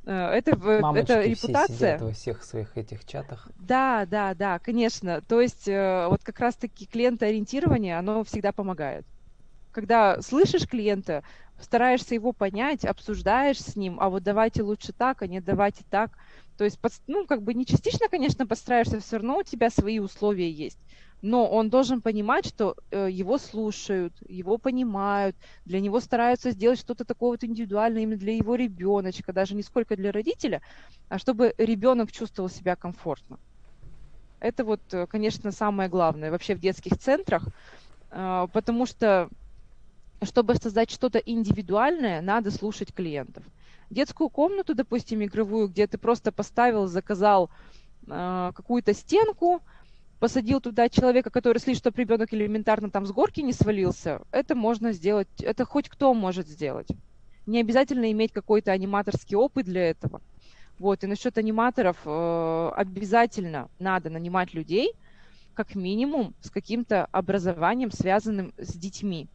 Э, 0.07 0.29
это, 0.29 0.57
Мамочки 0.57 1.13
это 1.13 1.23
репутация. 1.23 1.65
Все 1.67 1.77
сидят 1.77 2.01
во 2.01 2.13
всех 2.13 2.45
своих 2.45 2.77
этих 2.77 3.05
чатах. 3.05 3.49
Да, 3.57 4.07
да, 4.07 4.35
да, 4.35 4.59
конечно. 4.59 5.21
То 5.23 5.41
есть 5.41 5.69
э, 5.69 6.07
вот 6.09 6.23
как 6.23 6.41
раз-таки 6.41 6.87
клиентоориентирование, 6.87 7.99
оно 7.99 8.25
всегда 8.25 8.53
помогает. 8.53 9.07
Когда 9.73 10.21
слышишь 10.23 10.69
клиента, 10.69 11.25
стараешься 11.61 12.15
его 12.15 12.33
понять, 12.33 12.85
обсуждаешь 12.85 13.61
с 13.61 13.77
ним, 13.77 13.99
а 14.01 14.09
вот 14.09 14.23
давайте 14.23 14.63
лучше 14.63 14.93
так, 14.93 15.23
а 15.23 15.27
не 15.27 15.41
давайте 15.41 15.85
так– 15.89 16.13
то 16.57 16.65
есть, 16.65 16.79
ну, 17.07 17.27
как 17.27 17.43
бы 17.43 17.53
не 17.55 17.67
частично, 17.67 18.09
конечно, 18.09 18.47
подстраиваешься, 18.47 19.01
все 19.01 19.17
равно 19.17 19.39
у 19.39 19.43
тебя 19.43 19.71
свои 19.71 19.99
условия 19.99 20.51
есть. 20.51 20.79
Но 21.25 21.49
он 21.49 21.71
должен 21.71 22.03
понимать, 22.03 22.45
что 22.45 22.77
э, 22.91 23.09
его 23.11 23.39
слушают, 23.39 24.13
его 24.29 24.59
понимают, 24.59 25.35
для 25.65 25.81
него 25.81 26.01
стараются 26.01 26.51
сделать 26.51 26.79
что-то 26.79 27.07
такое 27.07 27.31
вот 27.31 27.45
индивидуальное 27.45 28.03
именно 28.03 28.19
для 28.19 28.37
его 28.37 28.57
ребеночка, 28.57 29.33
даже 29.33 29.55
не 29.55 29.63
сколько 29.63 29.97
для 29.97 30.13
родителя, 30.13 30.61
а 31.09 31.19
чтобы 31.19 31.55
ребенок 31.57 32.13
чувствовал 32.13 32.51
себя 32.51 32.77
комфортно. 32.77 33.39
Это 34.39 34.67
вот, 34.67 34.83
э, 34.93 35.07
конечно, 35.07 35.51
самое 35.51 35.89
главное 35.89 36.31
вообще 36.31 36.55
в 36.55 36.61
детских 36.61 36.99
центрах, 36.99 37.49
э, 38.11 38.47
потому 38.53 38.85
что, 38.85 39.31
чтобы 40.23 40.57
создать 40.57 40.91
что-то 40.91 41.19
индивидуальное, 41.21 42.21
надо 42.21 42.51
слушать 42.51 42.93
клиентов 42.93 43.45
детскую 43.89 44.29
комнату, 44.29 44.75
допустим, 44.75 45.25
игровую, 45.25 45.69
где 45.69 45.87
ты 45.87 45.97
просто 45.97 46.33
поставил, 46.33 46.87
заказал 46.87 47.49
какую-то 48.07 48.93
стенку, 48.93 49.63
посадил 50.19 50.61
туда 50.61 50.89
человека, 50.89 51.31
который 51.31 51.59
следит, 51.59 51.79
чтобы 51.79 52.01
ребенок 52.01 52.33
элементарно 52.33 52.91
там 52.91 53.07
с 53.07 53.13
горки 53.13 53.41
не 53.41 53.53
свалился, 53.53 54.23
это 54.31 54.55
можно 54.55 54.93
сделать, 54.93 55.29
это 55.41 55.65
хоть 55.65 55.89
кто 55.89 56.15
может 56.15 56.49
сделать. 56.49 56.89
Не 57.47 57.61
обязательно 57.61 58.11
иметь 58.13 58.33
какой-то 58.33 58.73
аниматорский 58.73 59.37
опыт 59.37 59.67
для 59.67 59.91
этого. 59.91 60.23
Вот, 60.79 61.05
и 61.05 61.07
насчет 61.07 61.39
аниматоров 61.39 61.99
э, 62.05 62.71
обязательно 62.75 63.69
надо 63.79 64.11
нанимать 64.11 64.55
людей, 64.55 64.93
как 65.55 65.77
минимум, 65.77 66.35
с 66.41 66.51
каким-то 66.51 67.07
образованием, 67.07 67.93
связанным 67.93 68.53
с 68.59 68.75
детьми. 68.75 69.29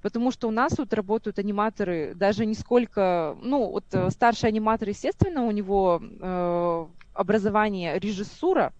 Потому 0.00 0.30
что 0.30 0.48
у 0.48 0.50
нас 0.50 0.72
тут 0.72 0.94
работают 0.94 1.38
аниматоры 1.38 2.14
даже 2.14 2.46
не 2.46 2.54
сколько... 2.54 3.36
Ну, 3.42 3.70
вот 3.70 3.84
э, 3.92 4.10
старший 4.10 4.48
аниматор, 4.48 4.88
естественно, 4.88 5.44
у 5.44 5.50
него 5.50 6.00
э, 6.00 6.86
образование 7.12 7.98
режиссура, 7.98 8.72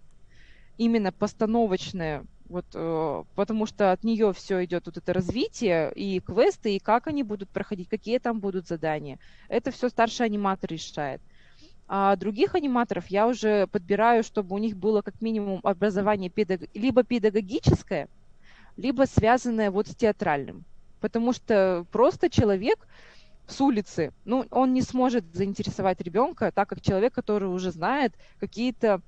именно 0.79 1.11
постановочное, 1.11 2.25
вот, 2.47 2.65
э, 2.73 3.23
потому 3.35 3.67
что 3.67 3.91
от 3.91 4.03
нее 4.03 4.33
все 4.33 4.65
идет 4.65 4.87
вот 4.87 4.97
это 4.97 5.13
развитие 5.13 5.91
и 5.93 6.19
квесты, 6.19 6.75
и 6.75 6.79
как 6.79 7.05
они 7.05 7.21
будут 7.21 7.49
проходить, 7.49 7.87
какие 7.87 8.17
там 8.17 8.39
будут 8.39 8.67
задания. 8.67 9.19
Это 9.47 9.69
все 9.69 9.89
старший 9.89 10.25
аниматор 10.25 10.71
решает. 10.71 11.21
А 11.87 12.15
других 12.15 12.55
аниматоров 12.55 13.07
я 13.07 13.27
уже 13.27 13.67
подбираю, 13.67 14.23
чтобы 14.23 14.55
у 14.55 14.57
них 14.57 14.75
было 14.75 15.01
как 15.03 15.21
минимум 15.21 15.59
образование 15.63 16.29
педаг... 16.31 16.61
либо 16.73 17.03
педагогическое, 17.03 18.07
либо 18.77 19.05
связанное 19.05 19.69
вот 19.69 19.87
с 19.87 19.95
театральным 19.95 20.65
потому 20.99 21.33
что 21.33 21.85
просто 21.91 22.29
человек 22.29 22.87
с 23.47 23.59
улицы, 23.61 24.13
ну, 24.25 24.45
он 24.51 24.73
не 24.73 24.81
сможет 24.81 25.25
заинтересовать 25.33 26.01
ребенка, 26.01 26.51
так 26.51 26.69
как 26.69 26.81
человек, 26.81 27.13
который 27.13 27.49
уже 27.49 27.71
знает 27.71 28.13
какие-то 28.39 29.01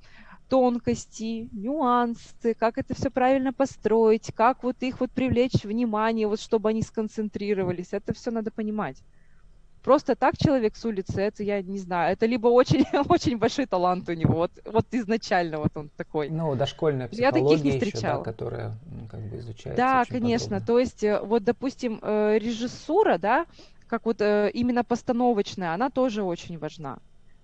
тонкости, 0.51 1.48
нюансы, 1.53 2.53
как 2.55 2.77
это 2.77 2.93
все 2.93 3.10
правильно 3.10 3.53
построить, 3.53 4.34
как 4.36 4.63
вот 4.63 4.75
их 4.81 5.00
вот 5.00 5.10
привлечь 5.10 5.63
внимание, 5.63 6.27
вот 6.27 6.41
чтобы 6.41 6.67
они 6.67 6.81
сконцентрировались. 6.81 7.93
Это 7.93 8.13
все 8.13 8.31
надо 8.31 8.51
понимать. 8.51 8.98
Просто 9.81 10.13
так 10.17 10.38
человек 10.38 10.75
с 10.75 10.84
улицы, 10.84 11.22
это 11.22 11.41
я 11.41 11.62
не 11.62 11.79
знаю, 11.79 12.12
это 12.12 12.25
либо 12.25 12.48
очень, 12.50 12.84
очень 13.10 13.38
большой 13.38 13.65
талант 13.65 14.10
у 14.10 14.13
него, 14.13 14.34
вот, 14.34 14.51
вот 14.65 14.86
изначально 14.91 15.58
вот 15.58 15.72
он 15.74 15.89
такой. 15.96 16.29
Ну, 16.29 16.53
дошкольная 16.55 17.08
психология 17.08 17.39
я 17.39 17.58
таких 17.58 17.63
не 17.63 17.79
встречала. 17.79 18.15
Еще, 18.15 18.25
да, 18.25 18.31
которая 18.31 18.74
как 19.10 19.22
бы 19.22 19.38
изучается 19.38 19.77
Да, 19.77 20.03
конечно, 20.03 20.60
подробно. 20.60 20.65
то 20.67 20.79
есть 20.79 21.03
э, 21.05 21.22
вот, 21.22 21.46
допустим, 21.46 21.98
э, 22.01 22.38
режиссура, 22.39 23.17
да, 23.17 23.46
как 23.88 24.05
вот 24.05 24.20
э, 24.20 24.51
именно 24.53 24.84
постановочная, 24.84 25.74
она 25.74 25.89
тоже 25.89 26.24
очень 26.24 26.60
важна. 26.60 27.00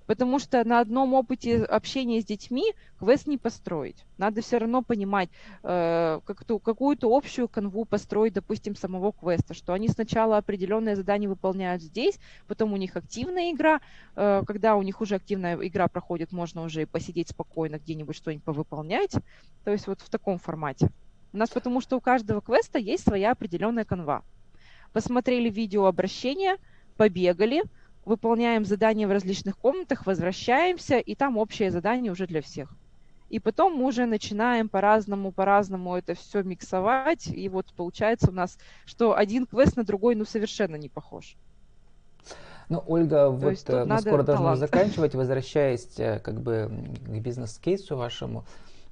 Потому 0.08 0.40
что 0.40 0.64
на 0.64 0.80
одном 0.80 1.14
опыте 1.14 1.64
общения 1.64 2.22
с 2.22 2.26
детьми 2.26 2.74
квест 2.98 3.28
не 3.28 3.38
построить. 3.38 4.06
Надо 4.18 4.42
все 4.42 4.58
равно 4.58 4.82
понимать, 4.82 5.30
э, 5.64 6.20
как-то, 6.26 6.60
какую-то 6.60 7.16
общую 7.16 7.50
канву 7.50 7.84
построить, 7.84 8.34
допустим, 8.34 8.76
самого 8.76 9.12
квеста, 9.12 9.54
что 9.54 9.74
они 9.74 9.90
сначала 9.90 10.38
определенные 10.38 10.96
задания 10.96 11.28
выполняют 11.28 11.84
здесь, 11.84 12.20
потом 12.48 12.74
у 12.74 12.78
них 12.78 12.96
активная 12.96 13.52
игра. 13.52 13.82
Э, 14.16 14.44
когда 14.48 14.78
у 14.78 14.82
них 14.82 15.02
уже 15.02 15.16
активная 15.16 15.56
игра 15.56 15.90
проходит, 15.90 16.32
можно 16.32 16.64
уже 16.64 16.84
и 16.84 16.86
посидеть 16.86 17.30
спокойно 17.30 17.78
где-нибудь 17.78 18.16
что-нибудь 18.16 18.46
повыполнять. 18.46 19.12
То 19.66 19.72
есть 19.72 19.88
вот 19.88 20.00
в 20.00 20.10
таком 20.10 20.40
формате. 20.40 20.90
У 21.34 21.38
нас 21.38 21.50
потому 21.50 21.82
что 21.82 21.98
у 21.98 22.02
каждого 22.02 22.42
квеста 22.42 22.80
есть 22.80 23.04
своя 23.04 23.32
определенная 23.32 23.84
канва. 23.84 24.24
Посмотрели 24.94 25.50
видео 25.50 25.86
обращения, 25.86 26.58
побегали, 26.96 27.64
выполняем 28.08 28.66
задания 28.66 29.08
в 29.08 29.12
различных 29.12 29.58
комнатах, 29.58 30.06
возвращаемся, 30.06 30.98
и 30.98 31.14
там 31.14 31.38
общее 31.38 31.72
задание 31.72 32.12
уже 32.12 32.26
для 32.26 32.42
всех. 32.42 32.74
и 33.30 33.40
потом 33.40 33.74
мы 33.74 33.86
уже 33.86 34.06
начинаем 34.06 34.70
по-разному, 34.70 35.34
по-разному 35.34 35.96
это 35.98 36.14
все 36.16 36.44
миксовать, 36.44 37.28
и 37.28 37.50
вот 37.50 37.74
получается 37.76 38.30
у 38.30 38.34
нас, 38.34 38.58
что 38.86 39.18
один 39.18 39.46
квест 39.46 39.76
на 39.76 39.84
другой, 39.84 40.16
ну, 40.16 40.24
совершенно 40.24 40.78
не 40.78 40.88
похож. 40.88 41.36
Ну, 42.70 42.84
Ольга, 42.88 43.26
То 43.26 43.32
вот 43.32 43.64
э, 43.68 43.86
мы 43.86 44.00
скоро 44.00 44.24
должны 44.24 44.56
заканчивать, 44.56 45.16
возвращаясь 45.16 46.00
э, 46.00 46.20
как 46.20 46.42
бы 46.42 46.70
к 47.06 47.20
бизнес-кейсу 47.20 47.98
вашему. 47.98 48.46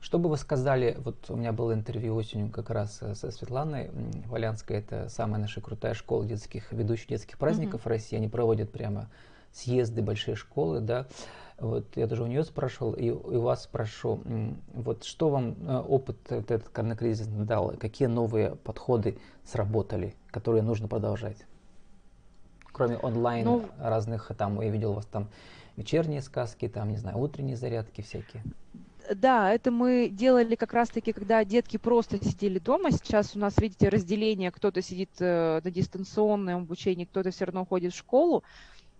Что 0.06 0.20
бы 0.20 0.30
вы 0.30 0.38
сказали, 0.38 1.00
вот 1.04 1.32
у 1.32 1.36
меня 1.36 1.52
было 1.52 1.74
интервью 1.74 2.16
осенью 2.16 2.52
как 2.52 2.70
раз 2.70 3.00
э, 3.02 3.16
со 3.16 3.32
Светланой 3.32 3.90
Валянской, 4.28 4.78
это 4.78 5.10
самая 5.10 5.42
наша 5.42 5.62
крутая 5.62 5.96
школа 5.96 6.24
детских, 6.28 6.72
ведущих 6.72 7.08
детских 7.08 7.40
праздников 7.40 7.82
mm-hmm. 7.82 7.86
в 7.86 7.88
России, 7.88 8.16
они 8.16 8.28
проводят 8.28 8.72
прямо 8.72 9.10
съезды, 9.52 10.04
большие 10.04 10.36
школы, 10.36 10.80
да, 10.80 11.08
вот 11.58 11.86
я 11.98 12.06
даже 12.06 12.22
у 12.22 12.28
нее 12.28 12.44
спрашивал, 12.44 12.94
и, 12.94 13.08
и 13.08 13.10
у 13.10 13.42
вас 13.42 13.64
спрошу, 13.64 14.22
вот 14.76 15.06
что 15.06 15.30
вам 15.30 15.56
опыт 15.90 16.18
этот 16.32 16.70
коронакризис 16.70 17.26
дал, 17.26 17.70
какие 17.72 18.08
новые 18.08 18.58
подходы 18.58 19.18
сработали, 19.44 20.14
которые 20.30 20.62
нужно 20.62 20.88
продолжать? 20.88 21.38
кроме 22.72 22.98
онлайн 22.98 23.46
ну, 23.46 23.66
разных, 23.80 24.30
там, 24.38 24.62
я 24.62 24.70
видел 24.70 24.92
у 24.92 24.96
вас 24.96 25.06
там 25.06 25.30
вечерние 25.78 26.22
сказки, 26.22 26.68
там, 26.68 26.90
не 26.90 26.98
знаю, 26.98 27.18
утренние 27.18 27.56
зарядки 27.56 28.02
всякие. 28.02 28.44
Да, 29.14 29.54
это 29.54 29.72
мы 29.72 30.10
делали 30.10 30.56
как 30.56 30.74
раз-таки, 30.74 31.12
когда 31.12 31.44
детки 31.44 31.78
просто 31.78 32.24
сидели 32.24 32.60
дома. 32.60 32.92
Сейчас 32.92 33.36
у 33.36 33.40
нас, 33.40 33.58
видите, 33.58 33.90
разделение, 33.90 34.52
кто-то 34.52 34.82
сидит 34.82 35.12
э, 35.20 35.62
на 35.64 35.72
дистанционном 35.72 36.64
обучении, 36.64 37.06
кто-то 37.06 37.32
все 37.32 37.46
равно 37.46 37.66
ходит 37.66 37.94
в 37.94 37.98
школу. 37.98 38.44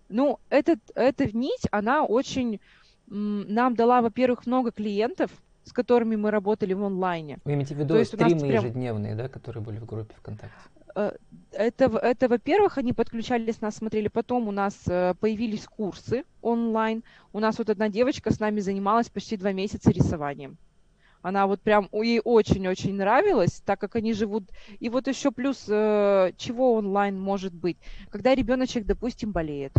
Ну, 0.08 0.38
этот, 0.50 0.78
эта 0.94 1.36
нить, 1.36 1.66
она 1.70 2.04
очень 2.04 2.60
нам 3.08 3.74
дала, 3.74 4.02
во-первых, 4.02 4.46
много 4.46 4.72
клиентов, 4.72 5.30
с 5.64 5.72
которыми 5.72 6.16
мы 6.16 6.30
работали 6.30 6.72
в 6.74 6.84
онлайне. 6.84 7.38
Вы 7.44 7.54
имеете 7.54 7.74
в 7.74 7.78
виду 7.78 8.04
стримы 8.04 8.40
прям... 8.40 8.64
ежедневные, 8.64 9.14
да, 9.14 9.28
которые 9.28 9.62
были 9.62 9.78
в 9.78 9.86
группе 9.86 10.14
ВКонтакте? 10.18 10.54
Э, 10.96 11.12
это, 11.52 11.84
это 11.98 12.28
во-первых, 12.28 12.78
они 12.78 12.92
подключались, 12.92 13.60
нас 13.60 13.76
смотрели. 13.76 14.08
Потом 14.08 14.48
у 14.48 14.50
нас 14.50 14.74
э, 14.88 15.14
появились 15.20 15.66
курсы 15.66 16.24
онлайн. 16.42 17.04
У 17.32 17.38
нас 17.38 17.58
вот 17.58 17.70
одна 17.70 17.88
девочка 17.88 18.32
с 18.32 18.40
нами 18.40 18.60
занималась 18.60 19.10
почти 19.10 19.36
два 19.36 19.52
месяца 19.52 19.90
рисованием. 19.90 20.56
Она 21.22 21.46
вот 21.46 21.60
прям 21.60 21.88
ей 21.92 22.20
очень-очень 22.24 22.94
нравилось, 22.94 23.62
так 23.64 23.78
как 23.80 23.96
они 23.96 24.14
живут. 24.14 24.44
И 24.80 24.88
вот 24.88 25.06
еще 25.06 25.30
плюс, 25.30 25.66
э, 25.68 26.32
чего 26.38 26.74
онлайн 26.74 27.20
может 27.20 27.52
быть, 27.52 27.76
когда 28.10 28.34
ребеночек, 28.34 28.86
допустим, 28.86 29.32
болеет. 29.32 29.72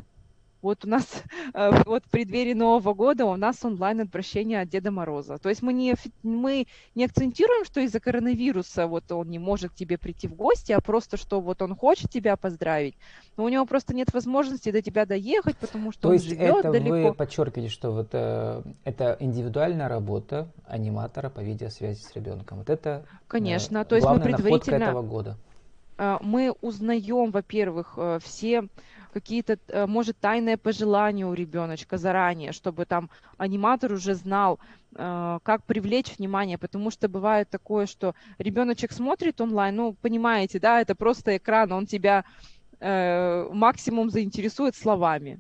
Вот 0.62 0.86
у 0.86 0.90
нас 0.90 1.06
э, 1.54 1.84
вот 1.86 2.04
в 2.06 2.10
преддверии 2.10 2.54
Нового 2.54 2.94
года 2.94 3.26
у 3.26 3.36
нас 3.36 3.64
онлайн 3.64 4.02
обращение 4.02 4.62
от 4.62 4.70
Деда 4.70 4.92
Мороза. 4.92 5.38
То 5.38 5.50
есть 5.50 5.62
мы 5.62 5.74
не, 5.74 5.96
мы 6.24 6.68
не 6.96 7.06
акцентируем, 7.06 7.66
что 7.66 7.80
из-за 7.82 8.00
коронавируса 8.00 8.88
вот 8.88 9.12
он 9.12 9.30
не 9.30 9.40
может 9.40 9.72
к 9.72 9.76
тебе 9.76 9.98
прийти 9.98 10.28
в 10.28 10.36
гости, 10.36 10.72
а 10.72 10.82
просто, 10.82 11.18
что 11.18 11.42
вот 11.42 11.62
он 11.62 11.76
хочет 11.76 12.10
тебя 12.10 12.36
поздравить, 12.38 12.96
но 13.36 13.44
у 13.44 13.50
него 13.50 13.66
просто 13.66 13.94
нет 13.94 14.14
возможности 14.14 14.72
до 14.72 14.82
тебя 14.82 15.06
доехать, 15.06 15.58
потому 15.58 15.92
что 15.92 16.04
То 16.04 16.08
он 16.10 16.14
есть 16.16 16.26
живет 16.26 16.58
это 16.58 16.72
далеко. 16.72 17.10
вы 17.10 17.14
подчеркиваете, 17.14 17.72
что 17.72 17.92
вот 17.92 18.10
э, 18.14 18.62
это 18.84 19.18
индивидуальная 19.20 19.88
работа 19.88 20.48
аниматора 20.66 21.30
по 21.30 21.40
видеосвязи 21.40 22.02
с 22.02 22.16
ребенком. 22.16 22.60
Вот 22.60 22.70
это 22.70 23.06
Конечно, 23.28 23.80
э, 23.80 23.86
то 23.86 23.96
есть 23.96 24.08
мы 24.08 24.20
предварительно 24.20 24.84
этого 24.84 25.02
года. 25.02 25.38
Э, 25.98 26.18
мы 26.22 26.54
узнаем, 26.62 27.32
во-первых, 27.32 27.94
э, 27.98 28.20
все 28.24 28.68
какие-то, 29.14 29.58
э, 29.68 29.86
может, 29.86 30.18
тайные 30.18 30.58
пожелания 30.58 31.26
у 31.26 31.34
ребеночка 31.34 31.98
заранее, 31.98 32.52
чтобы 32.52 32.86
там 32.86 33.10
аниматор 33.38 33.94
уже 33.94 34.16
знал, 34.16 34.60
э, 34.96 35.40
как 35.44 35.64
привлечь 35.64 36.18
внимание, 36.18 36.58
потому 36.58 36.92
что 36.92 37.08
бывает 37.08 37.50
такое, 37.50 37.86
что 37.86 38.16
ребеночек 38.38 38.92
смотрит 38.92 39.42
онлайн, 39.42 39.76
ну, 39.76 39.94
понимаете, 39.94 40.60
да, 40.60 40.82
это 40.82 40.96
просто 40.96 41.38
экран, 41.38 41.72
он 41.72 41.86
тебя 41.86 42.26
э, 42.80 43.50
максимум 43.52 44.10
заинтересует 44.10 44.76
словами. 44.76 45.40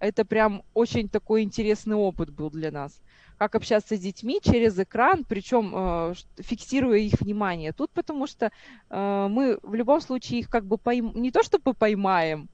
Это 0.00 0.24
прям 0.24 0.62
очень 0.74 1.08
такой 1.08 1.42
интересный 1.42 1.96
опыт 1.96 2.30
был 2.30 2.50
для 2.50 2.70
нас 2.70 3.00
как 3.38 3.54
общаться 3.54 3.96
с 3.96 4.00
детьми 4.00 4.40
через 4.42 4.78
экран, 4.78 5.24
причем 5.24 5.72
э, 5.74 6.14
фиксируя 6.38 6.98
их 6.98 7.20
внимание. 7.20 7.72
Тут 7.72 7.90
потому 7.92 8.26
что 8.26 8.50
э, 8.90 9.26
мы 9.30 9.58
в 9.62 9.74
любом 9.74 10.00
случае 10.00 10.40
их 10.40 10.50
как 10.50 10.66
бы 10.66 10.76
пойм... 10.76 11.12
не 11.14 11.30
то 11.30 11.42
чтобы 11.44 11.72
поймаем, 11.72 12.48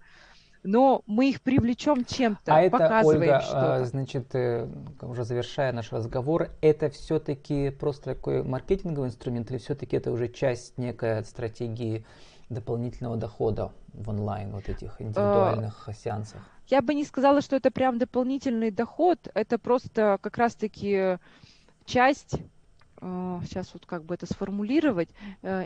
но 0.64 1.03
мы 1.07 1.29
их 1.29 1.42
привлечем 1.42 2.05
чем-то, 2.05 2.57
а 2.57 2.68
показываем 2.70 3.22
это, 3.22 3.35
Ольга, 3.35 3.40
что-то. 3.42 3.85
значит, 3.85 4.35
э, 4.35 4.66
уже 5.03 5.24
завершая 5.24 5.72
наш 5.72 5.92
разговор, 5.92 6.48
это 6.62 6.88
все-таки 6.88 7.70
просто 7.70 8.14
такой 8.14 8.42
маркетинговый 8.42 9.09
инструмент 9.09 9.50
или 9.50 9.59
все-таки 9.59 9.96
это 9.96 10.11
уже 10.11 10.29
часть 10.29 10.77
некой 10.79 11.24
стратегии 11.24 12.05
дополнительного 12.48 13.16
дохода 13.16 13.72
в 13.92 14.09
онлайн, 14.09 14.53
вот 14.53 14.68
этих 14.68 15.00
индивидуальных 15.00 15.88
uh, 15.88 15.94
сеансах? 15.94 16.40
Я 16.68 16.81
бы 16.81 16.94
не 16.94 17.05
сказала, 17.05 17.42
что 17.42 17.57
это 17.57 17.70
прям 17.70 17.98
дополнительный 17.98 18.70
доход, 18.70 19.18
это 19.35 19.59
просто 19.59 20.18
как 20.20 20.38
раз-таки 20.38 21.18
часть, 21.85 22.37
uh, 22.96 23.44
сейчас 23.44 23.68
вот 23.74 23.85
как 23.85 24.05
бы 24.05 24.14
это 24.14 24.27
сформулировать, 24.27 25.11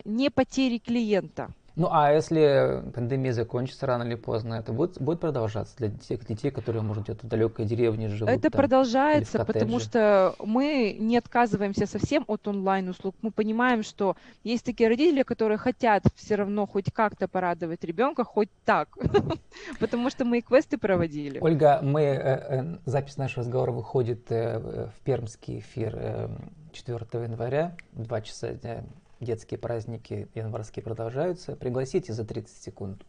не 0.04 0.30
потери 0.30 0.78
клиента. 0.78 1.50
Ну 1.78 1.88
а 1.92 2.12
если 2.12 2.82
пандемия 2.92 3.32
закончится 3.32 3.86
рано 3.86 4.02
или 4.02 4.16
поздно, 4.16 4.54
это 4.54 4.72
будет, 4.72 5.00
будет 5.00 5.20
продолжаться 5.20 5.76
для 5.76 5.90
тех 5.90 6.26
детей, 6.26 6.50
которые, 6.50 6.82
может, 6.82 7.04
где-то 7.04 7.24
в 7.24 7.28
далекой 7.28 7.66
деревне 7.66 8.08
живут? 8.08 8.30
Это 8.30 8.50
там, 8.50 8.60
продолжается, 8.60 9.44
потому 9.44 9.78
что 9.78 10.34
мы 10.44 10.96
не 10.98 11.16
отказываемся 11.16 11.86
совсем 11.86 12.24
от 12.26 12.48
онлайн-услуг. 12.48 13.14
Мы 13.22 13.30
понимаем, 13.30 13.84
что 13.84 14.16
есть 14.42 14.64
такие 14.64 14.88
родители, 14.88 15.22
которые 15.22 15.56
хотят 15.56 16.02
все 16.16 16.34
равно 16.34 16.66
хоть 16.66 16.92
как-то 16.92 17.28
порадовать 17.28 17.84
ребенка, 17.84 18.24
хоть 18.24 18.50
так, 18.64 18.88
потому 19.78 20.10
что 20.10 20.24
мы 20.24 20.38
и 20.38 20.40
квесты 20.40 20.78
проводили. 20.78 21.38
Ольга, 21.38 21.78
мы, 21.80 22.02
э, 22.02 22.60
э, 22.60 22.76
запись 22.86 23.16
нашего 23.16 23.44
разговора 23.44 23.70
выходит 23.70 24.32
э, 24.32 24.88
в 24.88 25.00
пермский 25.04 25.60
эфир 25.60 26.28
4 26.72 26.98
января, 27.22 27.76
2 27.92 28.20
часа 28.22 28.48
дня 28.48 28.82
детские 29.20 29.58
праздники 29.58 30.28
январские 30.34 30.82
продолжаются, 30.82 31.56
пригласите 31.56 32.12
за 32.12 32.24
30 32.24 32.56
секунд 32.56 33.02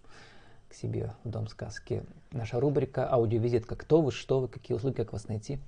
к 0.67 0.73
себе 0.73 1.13
в 1.23 1.29
Дом 1.29 1.47
сказки. 1.47 2.03
Наша 2.31 2.59
рубрика 2.59 3.07
«Аудиовизитка. 3.09 3.75
Кто 3.75 4.01
вы, 4.01 4.11
что 4.11 4.39
вы, 4.39 4.47
какие 4.47 4.75
услуги, 4.75 4.95
как 4.95 5.13
вас 5.13 5.27
найти?» 5.27 5.59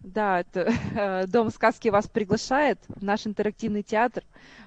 Да, 0.00 0.40
это, 0.40 0.70
э, 0.94 1.26
Дом 1.26 1.50
сказки 1.50 1.88
вас 1.88 2.06
приглашает 2.06 2.78
в 2.88 3.02
наш 3.02 3.26
интерактивный 3.26 3.82
театр, 3.82 4.24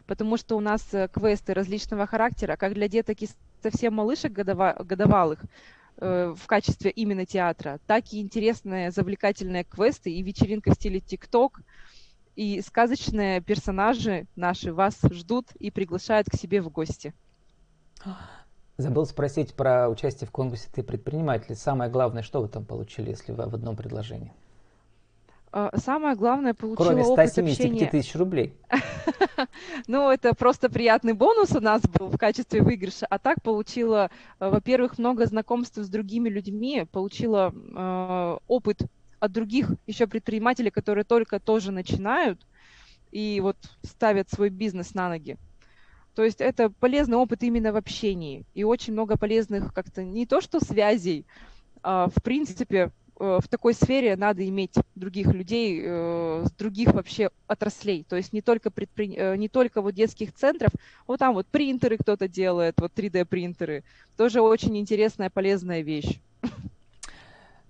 потому 0.07 0.37
что 0.37 0.57
у 0.57 0.59
нас 0.59 0.81
э, 0.93 1.07
квесты 1.07 1.53
различного 1.53 2.07
характера, 2.07 2.55
как 2.55 2.73
для 2.73 2.87
деток 2.87 3.21
и 3.21 3.29
совсем 3.61 3.93
малышек 3.93 4.31
годова, 4.31 4.75
годовалых, 4.79 5.43
э, 5.97 6.33
в 6.35 6.47
качестве 6.47 6.89
именно 6.89 7.25
театра, 7.25 7.79
так 7.85 8.13
и 8.13 8.21
интересные, 8.21 8.89
завлекательные 8.89 9.63
квесты 9.63 10.11
и 10.11 10.23
вечеринка 10.23 10.71
в 10.71 10.75
стиле 10.75 10.99
ТикТок– 10.99 11.61
и 12.37 12.61
сказочные 12.61 13.41
персонажи 13.41 14.27
наши 14.35 14.71
вас 14.71 14.99
ждут 15.11 15.47
и 15.59 15.71
приглашают 15.71 16.29
к 16.29 16.35
себе 16.35 16.61
в 16.61 16.69
гости. 16.69 17.13
Забыл 18.77 19.07
спросить 19.07 19.55
про 19.55 19.89
участие 19.89 20.27
в 20.27 20.31
конкурсе 20.31 20.69
«Ты 20.71 20.83
предприниматель». 20.83 21.55
Самое 21.55 21.89
главное, 21.89 22.21
что 22.21 22.41
вы 22.41 22.47
там 22.47 22.63
получили, 22.63 23.09
если 23.09 23.31
вы 23.31 23.47
в 23.47 23.55
одном 23.55 23.75
предложении? 23.75 24.31
А, 25.51 25.75
самое 25.77 26.15
главное, 26.15 26.53
получила 26.53 26.89
Кроме 26.89 27.03
175 27.03 27.89
тысяч 27.89 28.15
рублей. 28.15 28.53
Ну, 29.87 30.09
это 30.09 30.33
просто 30.33 30.69
приятный 30.69 31.13
бонус 31.13 31.51
у 31.55 31.61
нас 31.61 31.81
был 31.83 32.09
в 32.09 32.17
качестве 32.17 32.61
выигрыша. 32.61 33.05
А 33.07 33.19
так 33.19 33.41
получила, 33.41 34.09
э, 34.39 34.49
во-первых, 34.49 34.97
много 34.97 35.25
знакомств 35.27 35.77
с 35.77 35.89
другими 35.89 36.27
людьми, 36.27 36.87
получила 36.91 37.53
э, 37.53 38.37
опыт 38.47 38.81
от 39.19 39.31
других 39.31 39.71
еще 39.85 40.07
предпринимателей, 40.07 40.71
которые 40.71 41.03
только 41.03 41.39
тоже 41.39 41.71
начинают 41.71 42.45
и 43.11 43.39
вот 43.41 43.57
ставят 43.83 44.29
свой 44.29 44.49
бизнес 44.49 44.93
на 44.93 45.09
ноги. 45.09 45.37
То 46.15 46.23
есть 46.23 46.41
это 46.41 46.69
полезный 46.71 47.17
опыт 47.17 47.43
именно 47.43 47.71
в 47.71 47.75
общении 47.75 48.43
и 48.55 48.63
очень 48.63 48.93
много 48.93 49.17
полезных 49.17 49.73
как-то 49.73 50.03
не 50.03 50.25
то 50.25 50.41
что 50.41 50.59
связей, 50.59 51.25
а 51.83 52.09
в 52.09 52.23
принципе 52.23 52.91
э, 53.19 53.39
в 53.39 53.47
такой 53.47 53.75
сфере 53.75 54.15
надо 54.15 54.47
иметь 54.47 54.73
других 54.95 55.27
людей 55.27 55.79
э, 55.83 56.43
с 56.45 56.51
других 56.53 56.93
вообще 56.93 57.29
отраслей. 57.45 58.03
То 58.03 58.15
есть 58.15 58.33
не 58.33 58.41
только, 58.41 58.71
предпри... 58.71 59.13
Э, 59.15 59.35
не 59.35 59.47
только 59.47 59.81
вот 59.81 59.93
детских 59.93 60.33
центров, 60.33 60.71
вот 61.05 61.19
там 61.19 61.35
вот 61.35 61.45
принтеры 61.45 61.97
кто-то 61.97 62.27
делает, 62.27 62.81
вот 62.81 62.93
3D 62.95 63.25
принтеры. 63.25 63.83
Тоже 64.17 64.41
очень 64.41 64.75
интересная, 64.77 65.29
полезная 65.29 65.81
вещь. 65.81 66.19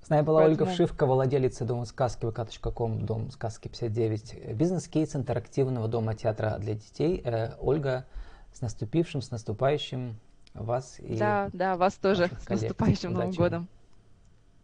С 0.08 0.10
нами 0.10 0.22
была 0.22 0.44
Поэтому... 0.44 0.70
Ольга 0.70 0.74
Вшивка, 0.74 1.06
владелица 1.06 1.66
Дома 1.66 1.84
сказки 1.84 2.24
vk.com, 2.24 3.06
Дом 3.06 3.30
сказки 3.30 3.68
59, 3.68 4.56
бизнес-кейс 4.56 5.18
интерактивного 5.18 5.90
дома 5.90 6.16
театра 6.16 6.58
для 6.60 6.76
детей. 6.76 7.22
Э, 7.26 7.58
Ольга, 7.60 8.06
с 8.54 8.62
наступившим, 8.62 9.22
с 9.22 9.32
наступающим 9.32 10.16
вас 10.54 11.02
и 11.02 11.18
Да, 11.18 11.50
да, 11.52 11.76
вас 11.76 11.96
тоже 11.96 12.30
с 12.40 12.48
наступающим 12.48 13.12
Новым 13.12 13.32
годом. 13.32 13.68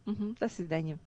Угу, 0.05 0.35
до 0.39 0.47
свидания. 0.47 0.97